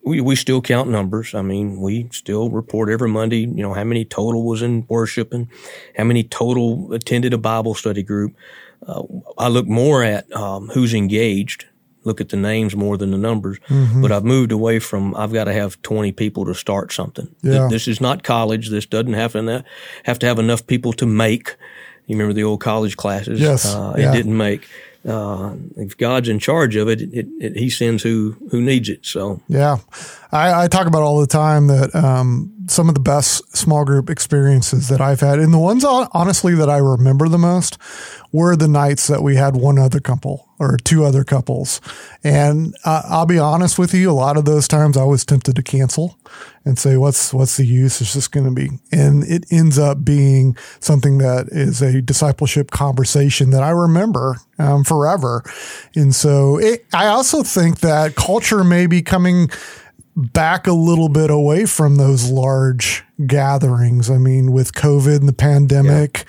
we 0.06 0.22
we 0.22 0.36
still 0.36 0.62
count 0.62 0.90
numbers. 0.92 1.34
I 1.34 1.42
mean, 1.42 1.82
we 1.82 2.10
still 2.12 2.52
report 2.52 2.90
every 2.92 3.10
Monday. 3.10 3.40
You 3.40 3.64
know 3.64 3.74
how 3.74 3.84
many 3.84 4.06
total 4.06 4.44
was 4.44 4.62
in 4.62 4.86
worship 4.88 5.34
and 5.34 5.48
how 5.98 6.04
many 6.04 6.24
total 6.24 6.94
attended 6.94 7.34
a 7.34 7.40
Bible 7.40 7.74
study 7.74 8.04
group. 8.04 8.36
Uh, 8.86 9.04
I 9.38 9.48
look 9.48 9.68
more 9.68 10.04
at 10.04 10.32
um, 10.36 10.68
who's 10.70 10.94
engaged. 10.94 11.66
Look 12.04 12.20
at 12.20 12.30
the 12.30 12.38
names 12.38 12.76
more 12.76 12.98
than 12.98 13.12
the 13.12 13.18
numbers. 13.18 13.60
Mm-hmm. 13.70 14.02
But 14.02 14.12
I've 14.12 14.24
moved 14.24 14.52
away 14.52 14.80
from 14.80 15.16
I've 15.16 15.32
got 15.32 15.44
to 15.44 15.54
have 15.54 15.80
20 15.84 16.12
people 16.14 16.46
to 16.46 16.56
start 16.56 16.92
something. 16.92 17.28
Th- 17.44 17.54
Yeah. 17.54 17.68
This 17.70 17.88
is 17.88 18.02
not 18.02 18.24
college. 18.24 18.70
This 18.70 18.88
doesn't 18.88 19.14
have 19.14 19.34
to 19.34 19.64
have 20.04 20.18
to 20.20 20.26
have 20.26 20.40
enough 20.40 20.66
people 20.66 20.94
to 20.94 21.06
make. 21.06 21.56
You 22.08 22.16
remember 22.16 22.34
the 22.34 22.44
old 22.44 22.60
college 22.60 22.98
classes? 22.98 23.40
Yes. 23.40 23.66
Uh, 23.66 23.94
Yeah. 23.98 24.10
It 24.12 24.16
didn't 24.16 24.36
make. 24.36 24.68
Uh, 25.08 25.54
if 25.78 25.96
God's 25.98 26.28
in 26.30 26.38
charge 26.40 26.76
of 26.76 26.88
it, 26.88 27.02
it, 27.02 27.28
it, 27.40 27.56
He 27.56 27.70
sends 27.70 28.02
who 28.02 28.36
who 28.50 28.62
needs 28.62 28.90
it. 28.90 29.06
So 29.06 29.40
Yeah. 29.48 29.78
I, 30.32 30.64
I 30.64 30.68
talk 30.68 30.88
about 30.88 31.04
all 31.04 31.20
the 31.22 31.28
time 31.28 31.68
that 31.68 31.94
um, 31.94 32.52
some 32.72 32.88
of 32.88 32.96
the 32.96 33.02
best 33.02 33.56
small 33.56 33.86
group 33.86 34.10
experiences 34.10 34.88
that 34.90 35.02
I've 35.02 35.20
had, 35.20 35.40
and 35.40 35.54
the 35.54 35.60
ones 35.60 35.84
honestly 35.84 36.56
that 36.56 36.70
I 36.70 36.78
remember 36.78 37.28
the 37.28 37.38
most, 37.38 37.78
were 38.32 38.56
the 38.56 38.68
nights 38.68 39.08
that 39.08 39.22
we 39.22 39.36
had 39.36 39.56
one 39.56 39.78
other 39.78 40.00
couple 40.00 40.48
or 40.58 40.78
two 40.78 41.04
other 41.04 41.24
couples. 41.24 41.82
And 42.24 42.76
uh, 42.86 43.02
I'll 43.06 43.26
be 43.26 43.40
honest 43.40 43.80
with 43.80 43.94
you, 43.94 44.12
a 44.12 44.14
lot 44.14 44.38
of 44.38 44.46
those 44.46 44.68
times 44.68 44.96
I 44.96 45.04
was 45.04 45.26
tempted 45.26 45.56
to 45.56 45.64
cancel 45.64 46.18
and 46.64 46.78
say, 46.78 46.98
"What's 46.98 47.34
what's 47.34 47.58
the 47.58 47.66
use? 47.66 48.00
It's 48.00 48.14
just 48.14 48.32
going 48.32 48.46
to 48.46 48.52
be." 48.52 48.70
And 48.92 49.24
it 49.24 49.46
ends 49.52 49.80
up 49.80 50.06
being 50.06 50.56
something 50.80 51.18
that 51.18 51.48
is 51.52 51.82
a 51.82 52.02
discipleship 52.02 52.72
conversation 52.72 53.50
that 53.50 53.64
I 53.64 53.72
remember 53.72 54.38
um, 54.60 54.84
forever. 54.84 55.44
And 55.96 56.14
so, 56.14 56.58
it, 56.58 56.86
I 56.94 57.08
also 57.08 57.44
think 57.44 57.80
that 57.80 58.16
culture 58.16 58.64
may 58.64 58.86
be 58.86 59.02
coming 59.02 59.50
back 60.16 60.68
a 60.68 60.74
little 60.74 61.10
bit 61.10 61.30
away 61.30 61.66
from 61.66 61.96
those 61.96 62.30
large 62.30 63.04
gatherings. 63.26 64.10
I 64.10 64.18
mean, 64.18 64.52
with 64.52 64.74
COVID 64.74 65.18
and 65.18 65.28
the 65.28 65.34
pandemic, 65.34 66.26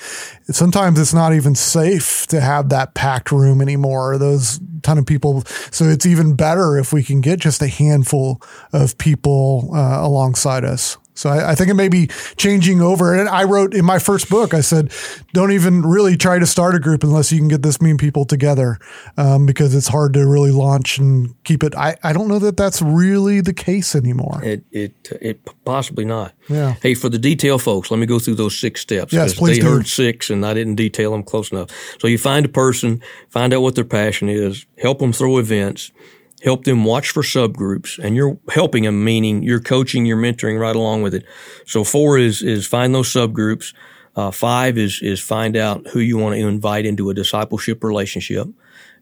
sometimes 0.51 0.99
it's 0.99 1.15
not 1.15 1.35
even 1.35 1.55
safe 1.55 2.27
to 2.29 2.41
have 2.41 2.69
that 2.69 2.95
packed 2.95 3.33
room 3.33 3.61
anymore. 3.61 4.19
Those 4.19 4.61
ton 4.83 4.99
of 4.99 5.07
people. 5.07 5.43
So 5.71 5.85
it's 5.85 6.07
even 6.07 6.35
better 6.35 6.77
if 6.77 6.93
we 6.93 7.03
can 7.03 7.21
get 7.21 7.41
just 7.41 7.63
a 7.63 7.69
handful 7.69 8.43
of 8.73 8.99
people 8.99 9.71
uh, 9.75 9.99
alongside 10.01 10.65
us. 10.65 10.99
So 11.15 11.29
I, 11.31 11.51
I 11.51 11.55
think 11.55 11.69
it 11.71 11.75
may 11.75 11.89
be 11.89 12.07
changing 12.37 12.81
over. 12.81 13.15
And 13.15 13.29
I 13.29 13.45
wrote 13.45 13.75
in 13.75 13.85
my 13.85 13.99
first 13.99 14.31
book, 14.31 14.55
I 14.55 14.61
said, 14.63 14.93
don't 15.33 15.53
even 15.53 15.83
really 15.83 16.17
try 16.17 16.39
to 16.39 16.47
start 16.47 16.75
a 16.75 16.79
group 16.79 17.03
unless 17.05 17.31
you 17.31 17.39
can 17.39 17.49
get 17.49 17.63
this 17.63 17.83
many 17.83 17.97
people 17.99 18.25
together, 18.25 18.79
um, 19.17 19.45
because 19.45 19.75
it's 19.75 19.89
hard 19.89 20.15
to 20.15 20.27
really 20.27 20.51
launch 20.51 20.99
and 20.99 21.35
keep 21.45 21.63
it. 21.63 21.75
I, 21.77 21.97
I 22.03 22.13
don't 22.13 22.29
know 22.29 22.39
that 22.39 22.57
that's 22.57 22.81
really 22.81 23.41
the 23.41 23.53
case 23.53 23.95
anymore. 23.95 24.41
it 24.43 24.65
it 24.71 24.95
it 25.21 25.41
possibly 25.65 26.05
not. 26.05 26.33
Yeah. 26.49 26.75
Hey, 26.83 26.95
for 26.95 27.09
the 27.09 27.19
detail 27.19 27.59
folks, 27.59 27.91
let 27.91 27.99
me 28.01 28.07
go 28.07 28.19
through 28.19 28.37
those 28.37 28.59
six 28.59 28.81
steps. 28.81 29.13
Yes, 29.13 29.35
please 29.35 29.57
They 29.59 29.63
do. 29.63 29.69
heard 29.71 29.87
six, 29.87 30.31
and 30.31 30.45
I 30.47 30.55
didn't 30.55 30.77
detail 30.77 31.13
them 31.13 31.23
close 31.23 31.53
enough. 31.53 31.69
So 32.01 32.09
you 32.09 32.19
find 32.19 32.47
a 32.47 32.49
person, 32.49 33.03
find 33.29 33.53
out 33.53 33.61
what 33.63 33.75
their 33.75 33.85
passion 33.85 34.29
is, 34.29 34.67
help 34.79 34.99
them 34.99 35.13
throw 35.13 35.39
events, 35.39 35.93
help 36.43 36.65
them 36.65 36.85
watch 36.85 37.11
for 37.11 37.23
subgroups, 37.23 37.99
and 37.99 38.17
you're 38.17 38.39
helping 38.51 38.85
them, 38.85 39.05
meaning 39.05 39.43
you're 39.43 39.61
coaching, 39.61 40.07
you're 40.07 40.17
mentoring 40.17 40.59
right 40.59 40.77
along 40.77 41.03
with 41.03 41.15
it. 41.15 41.25
So 41.67 41.85
four 41.85 42.19
is 42.19 42.43
is 42.43 42.67
find 42.67 42.95
those 42.95 43.13
subgroups. 43.13 43.75
Uh, 44.15 44.31
five 44.31 44.77
is 44.77 45.01
is 45.03 45.21
find 45.21 45.57
out 45.57 45.87
who 45.89 46.01
you 46.01 46.19
want 46.19 46.35
to 46.35 46.47
invite 46.47 46.85
into 46.85 47.11
a 47.11 47.15
discipleship 47.15 47.83
relationship, 47.83 48.49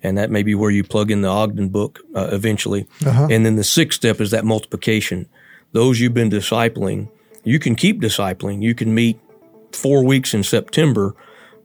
and 0.03 0.17
that 0.19 0.31
may 0.31 0.43
be 0.43 0.55
where 0.55 0.71
you 0.71 0.85
plug 0.85 1.11
in 1.11 1.23
the 1.23 1.29
Ogden 1.29 1.69
book 1.69 2.01
uh, 2.15 2.29
eventually. 2.31 2.87
And 3.31 3.45
then 3.45 3.57
the 3.57 3.65
sixth 3.65 3.97
step 3.97 4.21
is 4.21 4.31
that 4.31 4.45
multiplication. 4.45 5.29
Those 5.73 6.01
you've 6.01 6.15
been 6.15 6.31
discipling, 6.31 7.09
you 7.45 7.59
can 7.59 7.75
keep 7.75 8.01
discipling. 8.01 8.63
You 8.63 8.75
can 8.75 8.95
meet 8.95 9.19
four 9.73 10.05
weeks 10.05 10.35
in 10.35 10.43
September, 10.43 11.15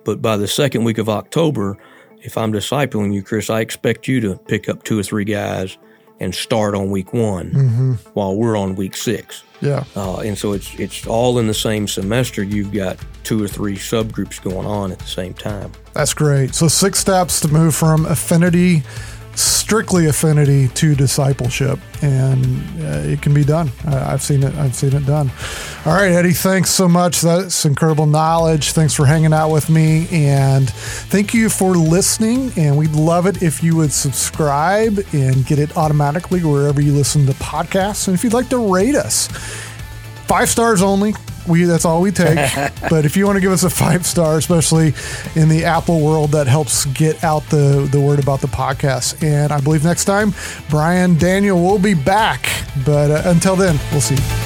but 0.04 0.22
by 0.22 0.38
the 0.38 0.48
second 0.48 0.84
week 0.84 1.00
of 1.00 1.10
October, 1.10 1.78
if 2.26 2.38
I'm 2.38 2.52
discipling 2.52 3.14
you, 3.14 3.22
Chris, 3.22 3.50
I 3.50 3.62
expect 3.62 4.08
you 4.08 4.20
to 4.22 4.36
pick 4.36 4.68
up 4.68 4.84
two 4.84 5.00
or 5.00 5.04
three 5.04 5.26
guys 5.26 5.78
and 6.20 6.34
start 6.34 6.76
on 6.76 6.90
week 6.90 7.14
one 7.14 7.98
while 8.14 8.36
we're 8.36 8.58
on 8.58 8.76
week 8.76 8.96
six. 8.96 9.44
Yeah. 9.62 9.84
Uh, 9.96 10.18
and 10.18 10.38
so 10.38 10.54
it's 10.54 10.74
it's 10.80 11.06
all 11.08 11.40
in 11.40 11.48
the 11.48 11.54
same 11.54 11.88
semester. 11.88 12.44
You've 12.44 12.74
got 12.74 12.98
two 13.24 13.44
or 13.44 13.48
three 13.48 13.76
subgroups 13.76 14.42
going 14.42 14.66
on 14.66 14.92
at 14.92 15.00
the 15.00 15.08
same 15.08 15.34
time. 15.34 15.72
That's 15.94 16.14
great. 16.14 16.54
So, 16.56 16.68
six 16.68 17.00
steps 17.00 17.40
to 17.42 17.48
move 17.48 17.76
from 17.76 18.06
affinity, 18.06 18.84
strictly 19.36 20.06
affinity, 20.08 20.68
to 20.70 20.96
discipleship, 20.96 21.80
and 22.02 22.46
uh, 22.82 23.10
it 23.10 23.22
can 23.22 23.34
be 23.34 23.44
done. 23.44 23.72
I've 23.86 24.22
seen 24.22 24.44
it. 24.44 24.54
I've 24.56 24.76
seen 24.76 24.94
it 24.94 25.06
done. 25.06 25.32
All 25.86 25.94
right, 25.94 26.12
Eddie. 26.12 26.34
Thanks 26.34 26.70
so 26.70 26.88
much. 26.88 27.22
That's 27.22 27.66
incredible 27.66 28.06
knowledge. 28.06 28.72
Thanks 28.72 28.94
for 28.94 29.06
hanging 29.06 29.34
out 29.34 29.52
with 29.52 29.70
me, 29.70 30.08
and 30.12 30.70
thank 30.70 31.34
you 31.34 31.50
for 31.50 31.76
listening. 31.76 32.52
And 32.58 32.78
we'd 32.78 32.92
love 32.92 33.26
it 33.26 33.42
if 33.42 33.64
you 33.64 33.76
would 33.76 33.92
subscribe 33.92 35.00
and 35.14 35.46
get 35.46 35.60
it 35.60 35.76
automatically 35.76 36.44
wherever 36.44 36.82
you 36.82 36.94
listen 36.94 37.26
to 37.26 37.34
podcasts. 37.34 38.08
And 38.08 38.16
if 38.16 38.24
you'd 38.24 38.34
like 38.34 38.50
to 38.50 38.74
rate 38.74 38.96
us, 38.96 39.28
five 40.28 40.50
stars 40.50 40.82
only. 40.82 41.14
We 41.48 41.64
that's 41.66 41.86
all 41.86 42.02
we 42.02 42.12
take. 42.12 42.36
but 42.90 43.06
if 43.06 43.16
you 43.16 43.26
want 43.26 43.38
to 43.38 43.42
give 43.42 43.52
us 43.52 43.64
a 43.64 43.70
five 43.70 44.06
star, 44.06 44.38
especially 44.38 44.94
in 45.36 45.50
the 45.50 45.66
Apple 45.66 46.02
world, 46.02 46.32
that 46.32 46.48
helps 46.48 46.86
get 46.86 47.24
out 47.24 47.44
the 47.50 47.88
the 47.92 48.00
word 48.00 48.20
about 48.20 48.42
the 48.42 48.48
podcast. 48.48 49.24
And 49.24 49.52
I 49.52 49.62
believe 49.62 49.84
next 49.84 50.06
time, 50.06 50.34
Brian 50.70 51.18
Daniel 51.18 51.62
will 51.62 51.80
be 51.80 51.94
back. 51.94 52.48
But 52.86 53.12
uh, 53.12 53.22
until 53.26 53.56
then, 53.56 53.80
we'll 53.92 54.02
see. 54.02 54.45